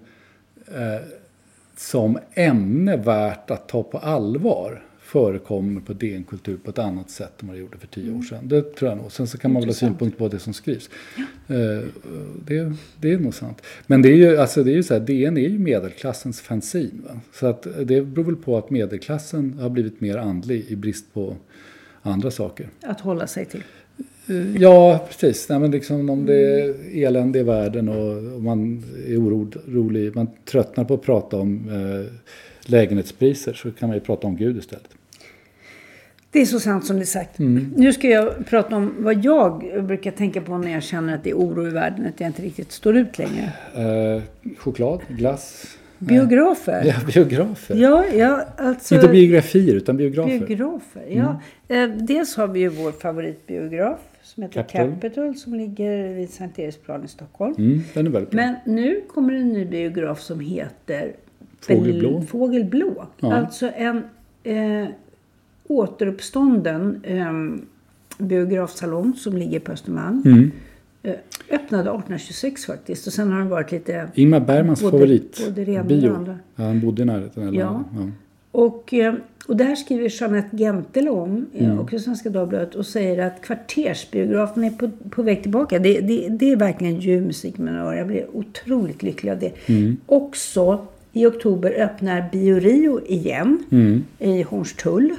uh, 0.79 1.09
som 1.77 2.19
ämne 2.35 2.97
värt 2.97 3.51
att 3.51 3.69
ta 3.69 3.83
på 3.83 3.99
allvar 3.99 4.83
förekommer 5.01 5.81
på 5.81 5.93
DN 5.93 6.25
Kultur 6.25 6.57
på 6.57 6.71
ett 6.71 6.79
annat 6.79 7.11
sätt 7.11 7.43
än 7.43 7.49
vad 7.49 7.57
det 7.57 7.61
gjorde 7.61 7.79
för 7.79 7.87
tio 7.87 8.09
år 8.09 8.15
mm. 8.15 8.23
sedan. 8.23 8.49
Det 8.49 8.75
tror 8.75 8.91
jag 8.91 8.99
nog. 8.99 9.13
Sen 9.13 9.27
så 9.27 9.39
kan 9.39 9.53
man 9.53 9.63
väl 9.63 9.69
ha 9.69 9.75
synpunkt 9.75 10.19
på 10.19 10.29
det 10.29 10.39
som 10.39 10.53
skrivs. 10.53 10.91
Ja. 11.17 11.25
Det, 12.47 12.73
det 13.01 13.13
är 13.13 13.19
nog 13.19 13.35
sant. 13.35 13.63
Men 13.87 14.03
det 14.03 14.09
är 14.09 14.17
ju, 14.17 14.37
alltså 14.37 14.65
det 14.65 14.71
är 14.71 14.75
ju 14.75 14.83
så 14.83 14.95
här, 14.95 15.01
DN 15.01 15.37
är 15.37 15.49
ju 15.49 15.59
medelklassens 15.59 16.41
fanzine. 16.41 17.03
Va? 17.09 17.21
Så 17.33 17.47
att 17.47 17.63
det 17.63 18.03
beror 18.03 18.25
väl 18.25 18.37
på 18.37 18.59
att 18.59 18.71
medelklassen 18.71 19.59
har 19.61 19.71
blivit 19.71 20.01
mer 20.01 20.17
andlig 20.17 20.65
i 20.69 20.77
brist 20.77 21.15
på 21.15 21.37
andra 22.03 22.31
saker. 22.31 22.69
Att 22.83 23.01
hålla 23.01 23.27
sig 23.27 23.45
till. 23.45 23.63
Ja, 24.59 25.07
precis. 25.09 25.49
Nej, 25.49 25.59
men 25.59 25.71
liksom 25.71 26.11
om 26.11 26.27
det 26.27 26.61
är 26.61 26.75
elände 27.07 27.39
i 27.39 27.43
världen 27.43 27.89
och 27.89 28.43
man 28.43 28.85
är 29.09 29.17
orolig, 29.17 30.17
man 30.17 30.29
tröttnar 30.45 30.85
på 30.85 30.95
att 30.95 31.03
prata 31.03 31.37
om 31.37 31.69
eh, 31.69 32.13
lägenhetspriser 32.71 33.53
så 33.53 33.71
kan 33.71 33.89
man 33.89 33.97
ju 33.97 34.01
prata 34.01 34.27
om 34.27 34.37
Gud 34.37 34.57
istället. 34.57 34.89
Det 36.31 36.41
är 36.41 36.47
så 36.47 36.61
sant 36.61 36.87
som 36.87 36.97
det 36.97 37.03
är 37.03 37.07
sagt. 37.07 37.39
Mm. 37.39 37.73
Nu 37.77 37.93
ska 37.93 38.09
jag 38.09 38.47
prata 38.47 38.77
om 38.77 38.95
vad 38.99 39.25
jag 39.25 39.65
brukar 39.85 40.11
tänka 40.11 40.41
på 40.41 40.59
när 40.59 40.73
jag 40.73 40.83
känner 40.83 41.15
att 41.15 41.25
det 41.25 41.31
är 41.31 41.35
oro 41.35 41.67
i 41.67 41.71
världen, 41.71 42.07
att 42.07 42.21
jag 42.21 42.29
inte 42.29 42.43
riktigt 42.43 42.73
står 42.73 42.97
ut 42.97 43.19
längre. 43.19 43.53
Eh, 43.75 44.23
choklad, 44.59 45.01
glass. 45.09 45.77
Biografer? 45.99 46.85
Ja, 46.85 46.95
biografer. 47.15 47.77
Ja, 47.77 48.05
ja, 48.15 48.45
alltså, 48.57 48.95
Inte 48.95 49.09
biografier, 49.09 49.75
utan 49.75 49.97
biografer. 49.97 50.47
Biografer, 50.47 51.05
ja. 51.09 51.41
Mm. 51.69 51.91
Eh, 51.93 52.05
dels 52.05 52.37
har 52.37 52.49
vi 52.49 52.61
ju 52.61 52.69
vår 52.69 52.93
favoritbiograf 52.93 53.99
som 54.29 54.43
heter 54.43 54.63
Capital, 54.63 54.95
Capital 55.01 55.37
som 55.37 55.55
ligger 55.55 56.15
vid 56.15 56.31
Sankt 56.31 56.59
Eriksplan 56.59 57.05
i 57.05 57.09
Stockholm. 57.09 57.55
Mm, 57.59 57.81
den 57.95 58.07
är 58.07 58.11
väldigt 58.11 58.31
bra. 58.31 58.41
Men 58.41 58.75
nu 58.75 59.01
kommer 59.09 59.35
en 59.35 59.49
ny 59.49 59.65
biograf 59.65 60.21
som 60.21 60.41
heter 60.41 61.13
Fågelblå. 61.61 62.23
Fågelblå. 62.23 63.07
Ja. 63.21 63.35
Alltså 63.35 63.71
en 63.77 64.03
eh, 64.43 64.89
återuppstånden 65.67 67.01
eh, 67.05 67.33
biografsalong 68.19 69.15
som 69.15 69.37
ligger 69.37 69.61
på 69.61 69.73
Östermalm. 69.73 70.23
Mm. 70.27 70.51
Eh, 71.03 71.11
öppnade 71.51 71.83
1826 71.83 72.67
faktiskt 72.67 73.07
och 73.07 73.13
sen 73.13 73.33
har 73.33 73.39
den 73.39 73.49
varit 73.49 73.73
lite... 73.73 74.09
Ingmar 74.15 74.41
Bergmans 74.41 74.83
både, 74.83 74.99
favorit. 74.99 75.45
Både 75.45 75.65
det 75.65 75.73
ena 75.73 75.85
bio. 75.85 75.97
och 75.97 76.03
det 76.03 76.17
andra. 76.17 76.39
Ja, 76.57 76.65
han 76.65 76.81
bodde 76.81 77.03
i 77.03 77.05
närheten. 77.05 77.49
Eller 77.49 77.61
ja. 77.61 77.85
ja. 77.97 78.07
Och, 78.53 78.95
eh, 78.95 79.15
och 79.49 79.57
det 79.57 79.65
här 79.65 79.77
skriver 79.77 80.21
Jeanette 80.21 80.57
Gentel 80.57 81.09
om, 81.09 81.47
eh, 81.55 81.65
mm. 81.65 81.79
också 81.79 81.97
i 81.97 81.99
Svenska 81.99 82.31
Dagbladet, 82.31 82.75
och 82.75 82.87
säger 82.87 83.27
att 83.27 83.43
kvartersbiografen 83.43 84.65
är 84.65 84.71
på, 84.71 84.91
på 85.11 85.23
väg 85.23 85.43
tillbaka. 85.43 85.79
Det, 85.79 86.01
det, 86.01 86.29
det 86.29 86.53
är 86.53 86.57
verkligen 86.57 87.01
ljuv 87.01 87.23
musik 87.23 87.59
med 87.59 87.99
Jag 87.99 88.07
blir 88.07 88.27
otroligt 88.33 89.03
lycklig 89.03 89.33
av 89.33 89.39
det. 89.39 89.53
Mm. 89.67 89.97
Också 90.07 90.87
i 91.13 91.27
oktober 91.27 91.71
öppnar 91.71 92.29
Biorio 92.33 93.01
igen 93.07 93.65
mm. 93.71 94.05
i 94.19 94.43
Hornstull. 94.43 95.15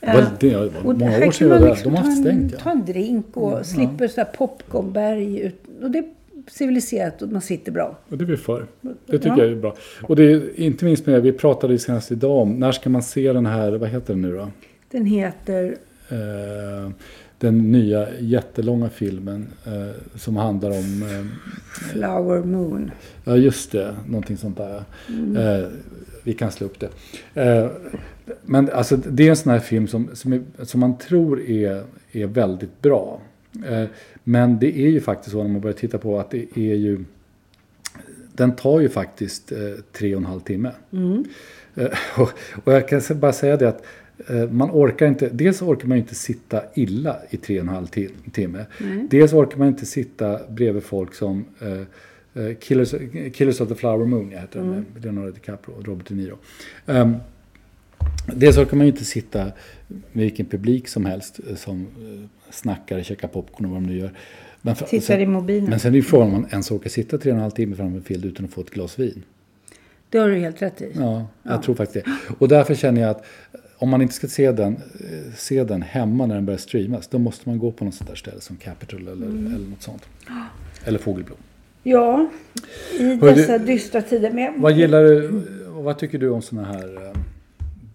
Ja, 0.00 0.26
det 0.40 0.56
var 0.56 0.70
många 0.84 1.26
år 1.26 1.30
sedan 1.30 1.48
var 1.48 1.58
där. 1.58 1.80
De 1.84 1.94
har 1.94 2.04
haft 2.04 2.20
stängt. 2.20 2.52
Ja. 2.52 2.58
Ta 2.58 2.70
en 2.70 2.84
drink 2.84 3.26
och 3.32 3.52
mm, 3.52 3.64
slipper 3.64 4.10
ja. 4.16 4.24
popcornberg. 4.24 5.52
Och 5.82 5.90
det 5.90 6.04
civiliserat 6.46 7.22
och 7.22 7.32
man 7.32 7.42
sitter 7.42 7.72
bra. 7.72 7.98
Och 8.08 8.18
det 8.18 8.24
är 8.24 8.26
vi 8.26 8.36
för. 8.36 8.66
Det 8.80 9.18
tycker 9.18 9.28
ja. 9.28 9.38
jag 9.38 9.46
är 9.46 9.56
bra. 9.56 9.76
Och 10.02 10.16
det 10.16 10.24
är 10.24 10.60
inte 10.60 10.84
minst 10.84 11.06
med, 11.06 11.22
vi 11.22 11.32
pratade 11.32 11.78
senast 11.78 12.12
idag 12.12 12.36
om, 12.36 12.52
när 12.52 12.72
ska 12.72 12.90
man 12.90 13.02
se 13.02 13.32
den 13.32 13.46
här, 13.46 13.72
vad 13.72 13.88
heter 13.88 14.14
den 14.14 14.22
nu 14.22 14.36
då? 14.36 14.50
Den 14.90 15.06
heter? 15.06 15.76
Eh, 16.08 16.90
den 17.38 17.72
nya 17.72 18.08
jättelånga 18.20 18.88
filmen 18.88 19.46
eh, 19.66 20.18
som 20.18 20.36
handlar 20.36 20.70
om... 20.70 21.02
Eh, 21.02 21.26
Flower 21.92 22.42
Moon. 22.42 22.90
Ja, 23.24 23.36
just 23.36 23.72
det. 23.72 23.96
Någonting 24.06 24.36
sånt 24.36 24.56
där. 24.56 24.84
Mm. 25.08 25.36
Eh, 25.36 25.68
vi 26.22 26.32
kan 26.32 26.50
slå 26.50 26.66
upp 26.66 26.80
det. 26.80 26.88
Eh, 27.42 27.70
men 28.42 28.70
alltså, 28.70 28.96
det 28.96 29.26
är 29.26 29.30
en 29.30 29.36
sån 29.36 29.52
här 29.52 29.58
film 29.58 29.88
som, 29.88 30.10
som, 30.12 30.32
är, 30.32 30.42
som 30.62 30.80
man 30.80 30.98
tror 30.98 31.40
är, 31.40 31.82
är 32.12 32.26
väldigt 32.26 32.82
bra. 32.82 33.20
Eh, 33.66 33.84
men 34.24 34.58
det 34.58 34.78
är 34.78 34.88
ju 34.88 35.00
faktiskt 35.00 35.30
så 35.30 35.42
när 35.42 35.48
man 35.50 35.60
börjar 35.60 35.76
titta 35.76 35.98
på 35.98 36.20
att 36.20 36.30
det 36.30 36.58
är 36.58 36.74
ju... 36.74 37.04
Den 38.32 38.56
tar 38.56 38.80
ju 38.80 38.88
faktiskt 38.88 39.52
eh, 39.52 39.58
tre 39.92 40.14
och 40.14 40.20
en 40.20 40.26
halv 40.26 40.40
timme. 40.40 40.70
Mm. 40.92 41.24
Eh, 41.74 41.88
och, 42.20 42.30
och 42.64 42.72
jag 42.72 42.88
kan 42.88 43.00
bara 43.14 43.32
säga 43.32 43.56
det 43.56 43.68
att 43.68 43.84
man 44.50 44.70
orkar 44.70 45.06
inte, 45.06 45.28
dels 45.28 45.62
orkar 45.62 45.88
man 45.88 45.98
inte 45.98 46.14
sitta 46.14 46.62
illa 46.74 47.16
i 47.30 47.36
tre 47.36 47.58
och 47.58 47.62
en 47.62 47.68
halv 47.68 47.86
tim- 47.86 48.30
timme. 48.32 48.66
Dels 49.10 49.32
orkar 49.32 49.58
man 49.58 49.68
inte 49.68 49.86
sitta 49.86 50.40
bredvid 50.48 50.82
folk 50.82 51.14
som 51.14 51.44
Killers, 52.60 52.94
Killers 53.32 53.60
of 53.60 53.68
the 53.68 53.74
Flower 53.74 54.06
Moon, 54.06 54.30
jag 54.30 54.40
heter 54.40 54.60
den, 54.60 54.86
med 54.94 55.02
Leonardo 55.02 55.30
DiCaprio 55.30 55.74
och 55.74 55.86
Robert 55.86 56.08
De 56.08 56.14
Niro. 56.14 56.38
Um, 56.86 57.16
dels 58.26 58.56
orkar 58.58 58.76
man 58.76 58.86
ju 58.86 58.92
inte 58.92 59.04
sitta 59.04 59.44
med 59.88 60.24
vilken 60.24 60.46
publik 60.46 60.88
som 60.88 61.04
helst 61.04 61.40
eh, 61.50 61.56
som 61.56 61.80
eh, 61.80 62.28
snackar, 62.50 63.02
käkar 63.02 63.28
popcorn 63.28 63.64
och 63.66 63.72
vad 63.72 63.82
de 63.82 63.86
nu 63.86 63.98
gör. 63.98 64.10
Men, 64.62 64.76
för- 64.76 64.86
Tittar 64.86 65.18
i 65.18 65.26
mobilen. 65.26 65.70
men 65.70 65.80
sen 65.80 65.92
är 65.92 65.96
ju 65.96 66.02
frågan 66.02 66.26
om 66.26 66.32
man 66.32 66.46
ens 66.50 66.70
orkar 66.70 66.90
sitta 66.90 67.18
tre 67.18 67.30
och 67.30 67.36
en 67.36 67.42
halv 67.42 67.50
timme 67.50 67.76
framför 67.76 67.96
en 67.96 68.02
film 68.04 68.24
utan 68.24 68.44
att 68.46 68.52
få 68.52 68.60
ett 68.60 68.70
glas 68.70 68.98
vin. 68.98 69.22
Det 70.10 70.18
har 70.18 70.28
du 70.28 70.36
helt 70.38 70.62
rätt 70.62 70.82
i. 70.82 70.90
Ja, 70.94 71.26
jag 71.42 71.62
tror 71.62 71.74
faktiskt 71.74 72.04
det. 72.06 72.12
Och 72.38 72.48
därför 72.48 72.74
känner 72.74 73.00
jag 73.00 73.10
att 73.10 73.24
om 73.78 73.88
man 73.88 74.02
inte 74.02 74.14
ska 74.14 74.26
se 74.28 74.52
den, 74.52 74.72
eh, 74.76 75.32
se 75.36 75.64
den 75.64 75.82
hemma 75.82 76.26
när 76.26 76.34
den 76.34 76.46
börjar 76.46 76.58
streamas, 76.58 77.08
då 77.08 77.18
måste 77.18 77.48
man 77.48 77.58
gå 77.58 77.72
på 77.72 77.84
något 77.84 77.94
sånt 77.94 78.10
där 78.10 78.16
ställe 78.16 78.40
som 78.40 78.56
Capitol 78.56 79.00
eller, 79.08 79.26
Mm. 79.26 79.46
eller 79.54 79.66
något 79.68 79.82
sånt. 79.82 80.02
Eller 80.84 80.98
Fågelblom. 80.98 81.38
Ja, 81.82 82.28
i 83.00 83.02
Hör 83.16 83.34
dessa 83.34 83.58
dystra 83.58 84.02
tider. 84.02 84.30
Men 84.30 84.60
Vad 84.60 84.72
gillar 84.72 85.04
du, 85.04 85.30
vad 85.68 85.98
tycker 85.98 86.18
du 86.18 86.28
om 86.30 86.42
såna 86.42 86.64
här 86.64 87.06
eh, 87.06 87.12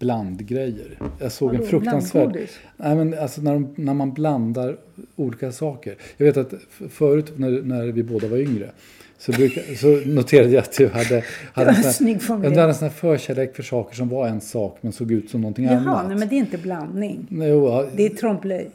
blandgrejer? 0.00 0.98
Jag 1.18 1.32
såg 1.32 1.50
en 1.50 1.56
Vadå, 1.56 1.68
fruktansvärd... 1.70 2.22
blandgodis? 2.22 2.58
Nej, 2.76 2.96
men 2.96 3.18
alltså 3.18 3.42
när, 3.42 3.52
de, 3.52 3.68
när 3.76 3.94
man 3.94 4.12
blandar 4.12 4.76
olika 5.16 5.52
saker. 5.52 5.94
Jag 6.16 6.26
vet 6.26 6.36
att 6.36 6.54
förut 6.90 7.32
när, 7.36 7.50
när 7.62 7.86
vi 7.86 8.02
båda 8.02 8.28
var 8.28 8.36
yngre 8.36 8.70
så, 9.18 9.32
brukar, 9.32 9.74
så 9.74 10.08
noterade 10.10 10.50
jag 10.50 10.62
att 10.62 10.76
du 10.78 10.88
hade, 10.88 11.24
hade, 11.52 11.70
en 11.70 11.74
sån 11.82 12.06
här- 12.06 12.38
du 12.42 12.48
hade 12.48 12.62
en 12.62 12.74
sån 12.74 12.88
här 12.88 12.94
förkärlek 12.94 13.56
för 13.56 13.62
saker 13.62 13.96
som 13.96 14.08
var 14.08 14.28
en 14.28 14.40
sak 14.40 14.78
men 14.80 14.92
såg 14.92 15.12
ut 15.12 15.30
som 15.30 15.40
någonting 15.40 15.64
Jaha, 15.64 15.76
annat. 15.76 16.08
nej, 16.08 16.16
men 16.18 16.28
det 16.28 16.34
är 16.34 16.38
inte 16.38 16.58
blandning. 16.58 17.26
Nej, 17.28 17.48
jo, 17.48 17.86
Det 17.96 18.06
är 18.06 18.10
trompe-l'œil. 18.10 18.66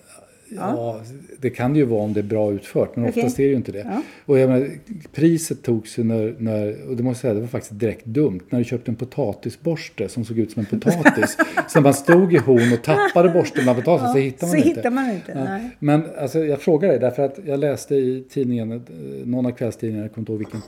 Ja, 0.49 1.01
det 1.41 1.49
kan 1.49 1.73
det 1.73 1.79
ju 1.79 1.85
vara 1.85 2.01
om 2.01 2.13
det 2.13 2.19
är 2.19 2.23
bra 2.23 2.51
utfört, 2.51 2.95
men 2.95 3.09
Okej. 3.09 3.23
oftast 3.23 3.39
är 3.39 3.43
det 3.43 3.49
ju 3.49 3.55
inte 3.55 3.71
det. 3.71 3.79
Ja. 3.79 4.01
Och 4.25 4.39
jag 4.39 4.49
menar, 4.49 4.69
priset 5.13 5.63
togs 5.63 5.99
ju 5.99 6.03
när, 6.03 6.35
när, 6.37 6.89
och 6.89 6.95
det 6.95 7.03
måste 7.03 7.07
jag 7.07 7.17
säga, 7.17 7.33
det 7.33 7.39
var 7.39 7.47
faktiskt 7.47 7.79
direkt 7.79 8.05
dumt, 8.05 8.39
när 8.49 8.59
du 8.59 8.65
köpte 8.65 8.91
en 8.91 8.95
potatisborste 8.95 10.09
som 10.09 10.25
såg 10.25 10.39
ut 10.39 10.51
som 10.51 10.59
en 10.59 10.79
potatis. 10.79 11.37
så 11.67 11.79
när 11.79 11.81
man 11.81 11.93
stod 11.93 12.33
i 12.33 12.37
hon 12.37 12.73
och 12.73 12.83
tappade 12.83 13.29
borsten 13.29 13.63
bland 13.63 13.83
potatisen 13.83 14.13
så 14.13 14.19
hittade 14.19 14.51
man 14.51 14.61
så 14.61 14.67
inte. 14.67 14.79
hittar 14.79 14.91
man 14.91 15.11
inte. 15.11 15.31
Ja. 15.31 15.69
Men 15.79 16.03
alltså, 16.17 16.39
jag 16.39 16.61
frågar 16.61 16.89
dig, 16.89 16.99
därför 16.99 17.25
att 17.25 17.39
jag 17.45 17.59
läste 17.59 17.95
i 17.95 18.23
tidningen, 18.29 18.71
eh, 18.71 18.79
någon 19.25 19.45
av 19.45 19.51
kvällstidningarna, 19.51 20.05
jag 20.05 20.13
kommer 20.13 20.21
inte 20.21 20.31
ihåg 20.31 20.39
vilken, 20.39 20.61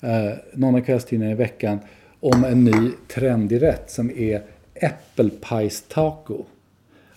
eh, 0.00 0.38
någon 0.52 0.74
av 0.74 0.80
kvällstidningarna 0.80 1.32
i 1.32 1.38
veckan, 1.38 1.78
om 2.20 2.44
en 2.44 2.64
ny 2.64 2.90
trendig 3.08 3.62
rätt 3.62 3.90
som 3.90 4.10
är 4.10 4.42
äppelpajstaco. 4.74 6.44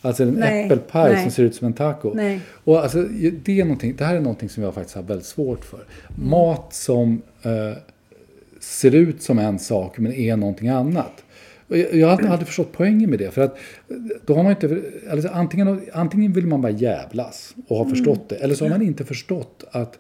Alltså 0.02 0.24
en 0.24 0.30
Nej, 0.30 0.66
äppelpaj 0.66 1.14
nej. 1.14 1.22
som 1.22 1.32
ser 1.32 1.44
ut 1.44 1.56
som 1.56 1.68
en 1.68 1.74
taco. 1.74 2.14
Nej. 2.14 2.40
Och 2.64 2.84
alltså, 2.84 3.04
det, 3.44 3.60
är 3.60 3.64
någonting, 3.64 3.96
det 3.96 4.06
här 4.06 4.16
är 4.16 4.22
någonting 4.22 4.50
som 4.50 4.64
jag 4.64 4.74
faktiskt 4.74 4.96
har 4.96 5.04
väldigt 5.04 5.26
svårt 5.26 5.66
för. 5.66 5.80
Mat 6.16 6.74
som 6.74 7.22
eh, 7.44 7.78
ser 8.60 8.96
ut 8.96 9.22
som 9.22 9.40
en 9.40 9.60
sak 9.60 9.98
men 9.98 10.14
är 10.14 10.36
någonting 10.36 10.70
annat. 10.70 11.24
Och 11.68 11.78
jag, 11.78 11.96
jag 11.96 12.08
har 12.08 12.28
aldrig, 12.28 12.48
förstått 12.48 12.72
poängen 12.72 13.10
med 13.10 13.20
det. 13.20 13.32
För 13.32 13.42
att 13.42 13.58
eh, 13.90 13.96
då 14.26 14.36
har 14.36 14.44
man 14.44 14.52
inte, 14.52 14.82
alltså 15.12 15.30
antingen, 15.30 15.82
antingen 15.94 16.34
vill 16.34 16.48
man 16.48 16.62
bara 16.62 16.72
jävlas 16.72 17.56
och 17.68 17.78
ha 17.78 17.90
förstått 17.90 18.30
det. 18.30 18.36
Eller 18.36 18.56
så 18.56 18.66
har 18.66 18.70
man 18.70 18.82
inte 18.82 19.06
förstått 19.06 19.64
att 19.72 20.00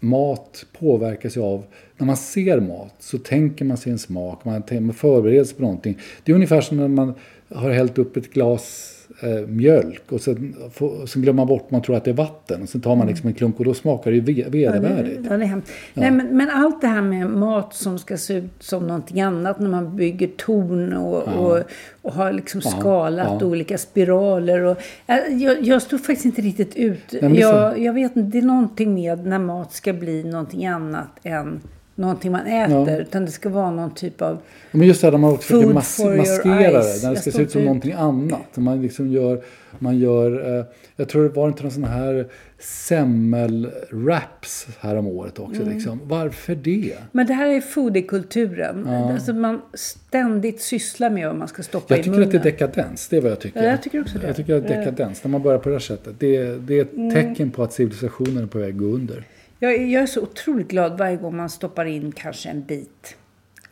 mat 0.00 0.66
påverkas 0.78 1.36
av, 1.36 1.64
när 1.96 2.06
man 2.06 2.16
ser 2.16 2.60
mat 2.60 2.94
så 2.98 3.18
tänker 3.18 3.64
man 3.64 3.76
sig 3.76 3.92
en 3.92 3.98
smak, 3.98 4.44
man 4.44 4.92
förbereder 4.94 5.44
sig 5.44 5.56
på 5.56 5.62
någonting. 5.62 5.98
Det 6.24 6.32
är 6.32 6.34
ungefär 6.34 6.60
som 6.60 6.76
när 6.76 6.88
man 6.88 7.14
har 7.48 7.70
hällt 7.70 7.98
upp 7.98 8.16
ett 8.16 8.32
glas 8.32 8.96
eh, 9.22 9.46
mjölk 9.46 10.02
och 10.12 10.20
sen, 10.20 10.56
får, 10.72 11.06
sen 11.06 11.22
glömmer 11.22 11.36
man 11.36 11.46
bort, 11.46 11.70
man 11.70 11.82
tror 11.82 11.96
att 11.96 12.04
det 12.04 12.10
är 12.10 12.14
vatten. 12.14 12.62
Och 12.62 12.68
sen 12.68 12.80
tar 12.80 12.96
man 12.96 13.06
liksom 13.06 13.28
en 13.28 13.34
klunk 13.34 13.58
och 13.58 13.64
då 13.64 13.74
smakar 13.74 14.10
det 14.10 14.16
ju 14.16 14.22
ve- 14.22 14.48
vedervärdigt. 14.48 15.20
Ja, 15.30 15.36
det 15.36 15.44
är 15.44 15.48
hemskt. 15.48 15.72
Nej, 15.94 16.10
men, 16.10 16.36
men 16.36 16.50
allt 16.50 16.80
det 16.80 16.86
här 16.86 17.02
med 17.02 17.30
mat 17.30 17.74
som 17.74 17.98
ska 17.98 18.16
se 18.16 18.34
ut 18.34 18.50
som 18.58 18.86
någonting 18.86 19.20
annat 19.20 19.60
när 19.60 19.70
man 19.70 19.96
bygger 19.96 20.30
torn 20.36 20.92
och, 20.92 21.22
och, 21.22 21.58
och 22.02 22.12
har 22.12 22.32
liksom 22.32 22.60
skalat 22.60 23.40
ja. 23.40 23.46
olika 23.46 23.78
spiraler. 23.78 24.60
Och, 24.62 24.76
jag, 25.06 25.32
jag, 25.32 25.62
jag 25.62 25.82
står 25.82 25.98
faktiskt 25.98 26.24
inte 26.24 26.42
riktigt 26.42 26.76
ut. 26.76 27.08
det 27.10 27.20
är 27.22 27.34
jag, 27.34 27.78
jag 27.78 27.92
vet 27.92 28.16
inte, 28.16 28.30
det 28.30 28.38
är 28.38 28.46
någonting 28.46 28.94
med 28.94 29.26
när 29.26 29.38
mat 29.38 29.72
ska 29.72 29.92
bli 29.92 30.24
någonting 30.24 30.66
annat 30.66 31.10
än 31.22 31.60
någonting 32.00 32.32
man 32.32 32.46
äter. 32.46 32.90
Ja. 32.92 32.98
Utan 32.98 33.24
det 33.24 33.30
ska 33.30 33.48
vara 33.48 33.70
någon 33.70 33.94
typ 33.94 34.22
av... 34.22 34.38
Men 34.70 34.86
just 34.86 35.00
det 35.00 35.06
här 35.06 35.12
när 35.12 35.18
man 35.18 35.32
också 35.32 35.46
försöker 35.54 35.74
mas- 35.74 36.16
maskera 36.16 36.54
det. 36.54 36.72
När 36.72 36.74
det 37.00 37.02
Jag 37.08 37.18
ska 37.18 37.30
se 37.30 37.42
ut 37.42 37.50
som 37.50 37.60
ut. 37.60 37.66
någonting 37.66 37.92
annat. 37.92 38.56
Man 38.56 38.82
liksom 38.82 39.12
gör, 39.12 39.42
man 39.78 39.98
gör 39.98 40.58
eh, 40.58 40.64
jag 40.96 41.08
tror 41.08 41.22
det 41.22 41.28
var 41.28 41.48
inte 41.48 41.62
någon 41.62 41.72
sån 41.72 41.84
här 41.84 42.26
semmel-wraps 42.60 44.68
här 44.80 44.96
om 44.96 45.06
året 45.06 45.38
också. 45.38 45.62
Mm. 45.62 45.74
Liksom. 45.74 46.00
Varför 46.04 46.54
det? 46.54 46.94
Men 47.12 47.26
det 47.26 47.32
här 47.32 47.48
är 47.48 47.60
foodiekulturen. 47.60 48.86
Alltså 48.88 49.32
man 49.32 49.60
ständigt 49.74 50.60
sysslar 50.60 51.10
med 51.10 51.26
vad 51.26 51.36
man 51.36 51.48
ska 51.48 51.62
stoppa 51.62 51.86
Jag 51.94 52.00
i 52.00 52.02
tycker 52.02 52.10
munnen. 52.10 52.26
att 52.28 52.32
det 52.32 52.38
är 52.38 52.42
dekadens. 52.52 53.08
Det 53.08 53.16
är 53.16 53.20
vad 53.20 53.30
jag 53.30 53.40
tycker. 53.40 53.62
Ja, 53.62 53.70
jag 53.70 53.82
tycker 53.82 54.00
också 54.00 54.18
det. 54.18 54.26
Jag 54.26 54.36
tycker 54.36 54.54
att 54.56 54.68
det 54.68 54.74
är 54.74 54.78
dekadens. 54.84 55.24
När 55.24 55.30
man 55.30 55.42
börjar 55.42 55.58
på 55.58 55.68
det 55.68 55.74
här 55.74 55.80
sättet. 55.80 56.14
Det, 56.18 56.54
det 56.66 56.78
är 56.78 56.82
ett 56.82 56.92
Mm. 56.92 57.14
tecken 57.14 57.50
på 57.50 57.62
att 57.62 57.72
civilisationen 57.72 58.42
är 58.42 58.46
på 58.46 58.58
väg 58.58 58.74
att 58.74 58.78
gå 58.80 58.86
under. 58.86 59.24
Jag, 59.62 59.88
jag 59.90 60.02
är 60.02 60.06
så 60.06 60.20
otroligt 60.22 60.68
glad 60.68 60.98
varje 60.98 61.16
gång 61.16 61.36
man 61.36 61.50
stoppar 61.50 61.84
in 61.84 62.12
kanske 62.12 62.48
en 62.48 62.64
bit 62.64 63.16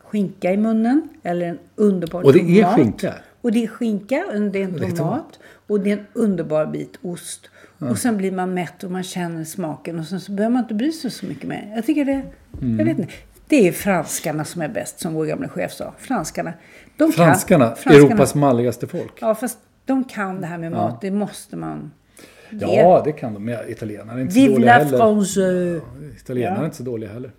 skinka 0.09 0.53
i 0.53 0.57
munnen. 0.57 1.09
Eller 1.23 1.47
en 1.47 1.59
underbar 1.75 2.23
Och 2.23 2.33
det 2.33 2.39
är 2.39 2.63
tomat. 2.63 2.75
skinka. 2.75 3.13
Och 3.41 3.51
det 3.51 3.63
är 3.63 3.67
skinka, 3.67 4.25
och 4.33 4.41
det 4.41 4.59
är 4.59 4.63
en 4.63 4.75
är 4.75 4.79
tomat. 4.79 4.97
tomat. 4.97 5.39
Och 5.67 5.79
det 5.79 5.91
är 5.91 5.97
en 5.97 6.05
underbar 6.13 6.65
bit 6.65 6.99
ost. 7.01 7.49
Och 7.79 7.97
sen 7.97 8.17
blir 8.17 8.31
man 8.31 8.53
mätt 8.53 8.83
och 8.83 8.91
man 8.91 9.03
känner 9.03 9.43
smaken. 9.43 9.99
Och 9.99 10.05
sen 10.05 10.19
så 10.19 10.31
behöver 10.31 10.53
man 10.53 10.63
inte 10.63 10.73
bry 10.73 10.91
sig 10.91 11.11
så 11.11 11.25
mycket 11.25 11.47
mer. 11.49 11.71
Jag 11.75 11.85
tycker 11.85 12.05
det... 12.05 12.21
Mm. 12.61 12.79
Jag 12.79 12.85
vet 12.85 12.99
inte. 12.99 13.13
Det 13.47 13.67
är 13.67 13.71
franskarna 13.71 14.45
som 14.45 14.61
är 14.61 14.67
bäst, 14.67 14.99
som 14.99 15.13
vår 15.13 15.25
gamla 15.25 15.49
chef 15.49 15.73
sa. 15.73 15.93
Franskarna. 15.97 16.53
De 16.97 17.11
Franskarna, 17.11 17.65
kan, 17.65 17.75
franskarna 17.75 18.07
Europas 18.07 18.35
malligaste 18.35 18.87
folk. 18.87 19.13
Ja, 19.21 19.35
fast 19.35 19.59
de 19.85 20.03
kan 20.03 20.41
det 20.41 20.47
här 20.47 20.57
med 20.57 20.71
mat. 20.71 21.01
Det 21.01 21.11
måste 21.11 21.55
man... 21.55 21.91
Ja, 22.51 23.01
det 23.05 23.11
kan 23.11 23.33
de. 23.33 23.45
Men 23.45 23.57
italienarna 23.67 24.13
är 24.13 24.21
inte 24.21 24.33
så 24.33 24.39
Vive 24.39 24.53
dåliga 24.53 24.77
la 24.77 24.83
heller. 24.83 24.97
France! 24.97 25.81
Italienarna 26.21 26.57
Ja. 26.57 26.61
är 26.61 26.65
inte 26.65 26.77
så 26.77 26.83
dåliga 26.83 27.09
heller. 27.13 27.31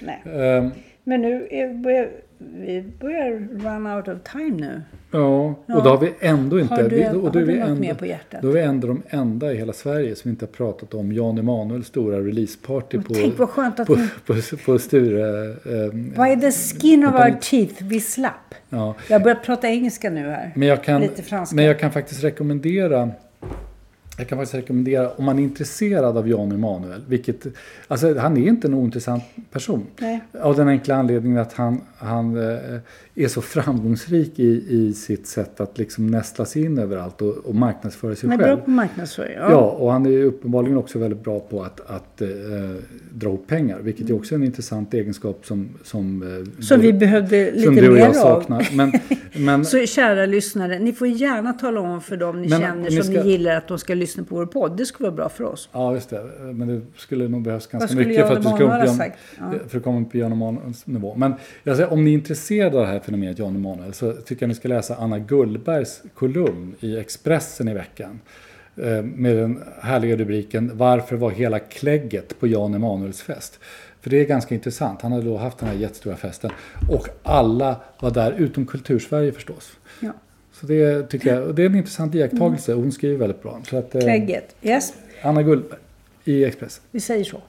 Nej. 0.00 0.22
Ehm, 0.26 0.70
Men 1.04 1.20
nu 1.22 1.46
är, 1.50 1.74
börjar, 1.74 2.08
vi 2.38 2.84
börjar 3.00 3.30
run 3.64 3.86
out 3.86 4.08
of 4.08 4.18
time 4.32 4.56
nu. 4.60 4.82
Ja, 5.10 5.44
och 5.48 5.82
då 5.82 5.90
har 5.90 5.98
vi 5.98 6.12
ändå 6.20 6.60
inte... 6.60 6.74
Har 6.74 6.82
du- 6.82 6.88
vi, 6.96 7.08
och 7.08 7.12
då 7.32 7.38
har 7.38 7.46
vi 7.46 7.58
något 7.58 7.68
ändå, 7.68 7.80
mer 7.80 7.94
på 7.94 8.06
hjärtat? 8.06 8.42
Då 8.42 8.48
är 8.48 8.52
vi 8.52 8.60
ändå 8.60 8.88
de 8.88 9.02
enda 9.10 9.52
i 9.52 9.56
hela 9.56 9.72
Sverige 9.72 10.16
som 10.16 10.30
inte 10.30 10.44
har 10.44 10.50
pratat 10.52 10.94
om 10.94 11.12
Jan 11.12 11.38
Emanuels 11.38 11.86
stora 11.86 12.18
releaseparty 12.20 12.98
på, 12.98 13.14
tänk 13.14 13.38
vad 13.38 13.48
skönt 13.48 13.80
att 13.80 13.86
på, 13.86 13.94
ni- 13.94 14.08
på, 14.26 14.34
på 14.64 14.78
Sture... 14.78 15.44
ehm, 15.86 16.12
Vad 16.16 16.28
är 16.28 16.36
the 16.36 16.50
skin 16.52 17.06
of 17.06 17.14
our 17.14 17.30
teeth 17.40 17.84
vi 17.84 18.00
slapp? 18.00 18.54
ja. 18.68 18.94
Jag 19.08 19.18
har 19.18 19.24
börjat 19.24 19.42
prata 19.44 19.68
engelska 19.68 20.10
nu 20.10 20.20
här. 20.30 20.52
Men 20.56 20.68
jag, 20.68 20.84
kan, 20.84 21.00
Lite 21.00 21.22
franska. 21.22 21.56
men 21.56 21.64
jag 21.64 21.78
kan 21.78 21.90
faktiskt 21.92 22.24
rekommendera 22.24 23.10
jag 24.18 24.28
kan 24.28 24.38
faktiskt 24.38 24.54
rekommendera, 24.54 25.10
om 25.10 25.24
man 25.24 25.38
är 25.38 25.42
intresserad 25.42 26.16
av 26.16 26.28
Jan 26.28 26.52
Emanuel, 26.52 27.02
vilket, 27.08 27.46
alltså 27.88 28.18
han 28.18 28.36
är 28.36 28.48
inte 28.48 28.68
en 28.68 28.74
ointressant 28.74 29.24
person. 29.50 29.86
Nej. 29.98 30.20
Av 30.40 30.56
den 30.56 30.68
enkla 30.68 30.94
anledningen 30.94 31.38
att 31.38 31.52
han, 31.52 31.80
han 32.02 32.36
eh, 32.36 32.78
är 33.14 33.28
så 33.28 33.40
framgångsrik 33.42 34.38
i, 34.38 34.64
i 34.68 34.92
sitt 34.92 35.26
sätt 35.26 35.60
att 35.60 35.78
liksom 35.78 36.06
nästla 36.06 36.44
sig 36.44 36.64
in 36.64 36.78
överallt 36.78 37.22
och, 37.22 37.36
och 37.36 37.54
marknadsföra 37.54 38.14
sig 38.14 38.28
Han 38.30 38.40
är 38.40 38.44
själv. 38.44 38.56
bra 38.56 38.64
på 38.64 38.70
marknadsföring. 38.70 39.36
Ja. 39.38 39.56
och 39.56 39.92
han 39.92 40.06
är 40.06 40.24
uppenbarligen 40.24 40.76
också 40.78 40.98
väldigt 40.98 41.24
bra 41.24 41.40
på 41.40 41.62
att, 41.62 41.80
att 41.90 42.20
eh, 42.22 42.28
dra 43.12 43.28
ihop 43.28 43.46
pengar, 43.46 43.78
vilket 43.80 44.10
är 44.10 44.14
också 44.14 44.34
en 44.34 44.42
intressant 44.42 44.94
egenskap 44.94 45.46
som, 45.46 45.68
som, 45.84 46.22
eh, 46.22 46.62
Som 46.62 46.80
du- 46.80 46.86
vi 46.86 46.92
behövde 46.92 47.50
lite 47.52 47.70
du 47.70 47.88
och 47.88 47.94
mer 47.94 48.00
jag 48.00 48.08
av. 48.08 48.12
saknar. 48.12 48.68
Men, 48.76 48.92
men, 49.44 49.64
Så 49.64 49.86
kära 49.86 50.26
lyssnare, 50.26 50.78
ni 50.78 50.92
får 50.92 51.08
gärna 51.08 51.52
tala 51.52 51.80
om 51.80 52.00
för 52.00 52.16
dem 52.16 52.42
ni 52.42 52.48
Men 52.48 52.60
känner 52.60 52.90
ni 52.90 52.96
som 53.02 53.12
ska- 53.14 53.22
ni 53.24 53.30
gillar 53.30 53.56
att 53.56 53.68
de 53.68 53.78
ska 53.78 53.94
lyssna 53.94 54.24
på 54.24 54.34
vår 54.34 54.46
podd. 54.46 54.76
Det 54.76 54.86
skulle 54.86 55.06
vara 55.08 55.16
bra 55.16 55.28
för 55.28 55.44
oss. 55.44 55.68
Ja, 55.72 55.94
just 55.94 56.10
det. 56.10 56.22
Men 56.54 56.68
det 56.68 56.80
skulle 56.96 57.28
nog 57.28 57.42
behövas 57.42 57.66
ganska 57.66 57.96
mycket 57.96 58.28
för 58.28 58.36
att, 58.36 58.42
du 58.42 58.48
ska? 58.48 59.04
Ja. 59.38 59.52
för 59.68 59.78
att 59.78 59.84
komma 59.84 60.00
upp 60.00 60.10
på 60.10 60.16
Jan 60.18 60.32
Emanuels 60.32 60.86
nivå. 60.86 61.14
Men 61.16 61.34
jag 61.62 61.76
säger, 61.76 61.91
om 61.92 62.04
ni 62.04 62.10
är 62.10 62.14
intresserade 62.14 62.76
av 62.76 62.82
det 62.82 62.92
här 62.92 63.00
fenomenet 63.00 63.38
Jan 63.38 63.56
Emanuel 63.56 63.94
så 63.94 64.12
tycker 64.12 64.42
jag 64.42 64.48
ni 64.48 64.54
ska 64.54 64.68
läsa 64.68 64.96
Anna 64.96 65.18
Gullbergs 65.18 66.02
kolumn 66.14 66.74
i 66.80 66.96
Expressen 66.96 67.68
i 67.68 67.74
veckan. 67.74 68.20
Eh, 68.76 69.02
med 69.02 69.36
den 69.36 69.62
härliga 69.80 70.16
rubriken 70.16 70.70
Varför 70.74 71.16
var 71.16 71.30
hela 71.30 71.58
klägget 71.58 72.40
på 72.40 72.46
Jan 72.46 72.74
Emanuels 72.74 73.22
fest? 73.22 73.58
För 74.00 74.10
det 74.10 74.20
är 74.20 74.24
ganska 74.24 74.54
intressant. 74.54 75.02
Han 75.02 75.12
hade 75.12 75.24
då 75.24 75.36
haft 75.36 75.58
den 75.58 75.68
här 75.68 75.76
jättestora 75.76 76.16
festen 76.16 76.50
och 76.90 77.08
alla 77.22 77.80
var 78.00 78.10
där 78.10 78.32
utom 78.32 78.66
Kultursverige 78.66 79.32
förstås. 79.32 79.72
Ja. 80.00 80.12
Så 80.52 80.66
det 80.66 81.02
tycker 81.10 81.34
jag, 81.34 81.54
det 81.54 81.62
är 81.62 81.66
en 81.66 81.76
intressant 81.76 82.14
iakttagelse. 82.14 82.72
Hon 82.72 82.92
skriver 82.92 83.16
väldigt 83.16 83.42
bra. 83.42 83.60
Så 83.68 83.76
att, 83.76 83.94
eh, 83.94 84.00
Klägget. 84.00 84.56
Yes, 84.62 84.94
Anna 85.22 85.42
Gullberg 85.42 85.78
i 86.24 86.44
Expressen. 86.44 86.84
vi 86.90 87.00
säger 87.00 87.24
så. 87.24 87.40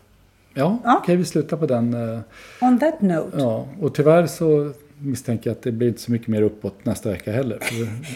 Ja, 0.54 0.78
Ja. 0.84 1.00
okej 1.04 1.16
vi 1.16 1.26
slutar 1.26 1.58
på 1.58 1.66
den. 1.66 1.94
eh, 2.14 2.20
On 2.62 2.80
that 2.80 3.02
note. 3.02 3.38
Ja, 3.38 3.68
och 3.82 3.96
tyvärr 3.96 4.28
så 4.28 4.72
misstänker 4.98 5.50
jag 5.50 5.56
att 5.58 5.64
det 5.64 5.72
blir 5.72 5.88
inte 5.88 6.02
så 6.02 6.12
mycket 6.12 6.28
mer 6.28 6.42
uppåt 6.42 6.86
nästa 6.86 7.10
vecka 7.10 7.32
heller. 7.32 7.60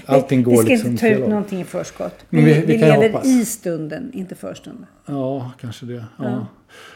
Allting 0.06 0.44
går 0.44 0.52
vi 0.52 0.58
ska 0.58 0.68
liksom 0.70 0.90
inte 0.92 1.02
ta 1.02 1.08
ut 1.08 1.20
håll. 1.20 1.30
någonting 1.30 1.62
i 1.62 1.64
förskott. 1.64 2.16
Vi, 2.30 2.38
Men 2.38 2.46
vi- 2.46 2.54
vi, 2.54 2.66
vi 2.66 2.78
lever 2.78 3.10
hoppas. 3.10 3.26
i 3.28 3.46
stunden, 3.46 4.12
inte 4.14 4.36
för 4.36 4.54
stunden. 4.54 4.86
Ja, 5.06 5.52
kanske 5.62 5.86
det. 5.86 5.94
Ja. 6.20 6.48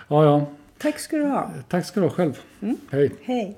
Ja. 0.07 0.23
ja, 0.25 0.45
Tack 0.77 0.99
ska 0.99 1.17
du 1.17 1.23
ha. 1.25 1.51
Tack 1.69 1.85
ska 1.85 1.99
du 1.99 2.05
ha 2.05 2.13
själv. 2.13 2.37
Mm. 2.61 2.77
Hej. 2.91 3.11
Hej. 3.21 3.57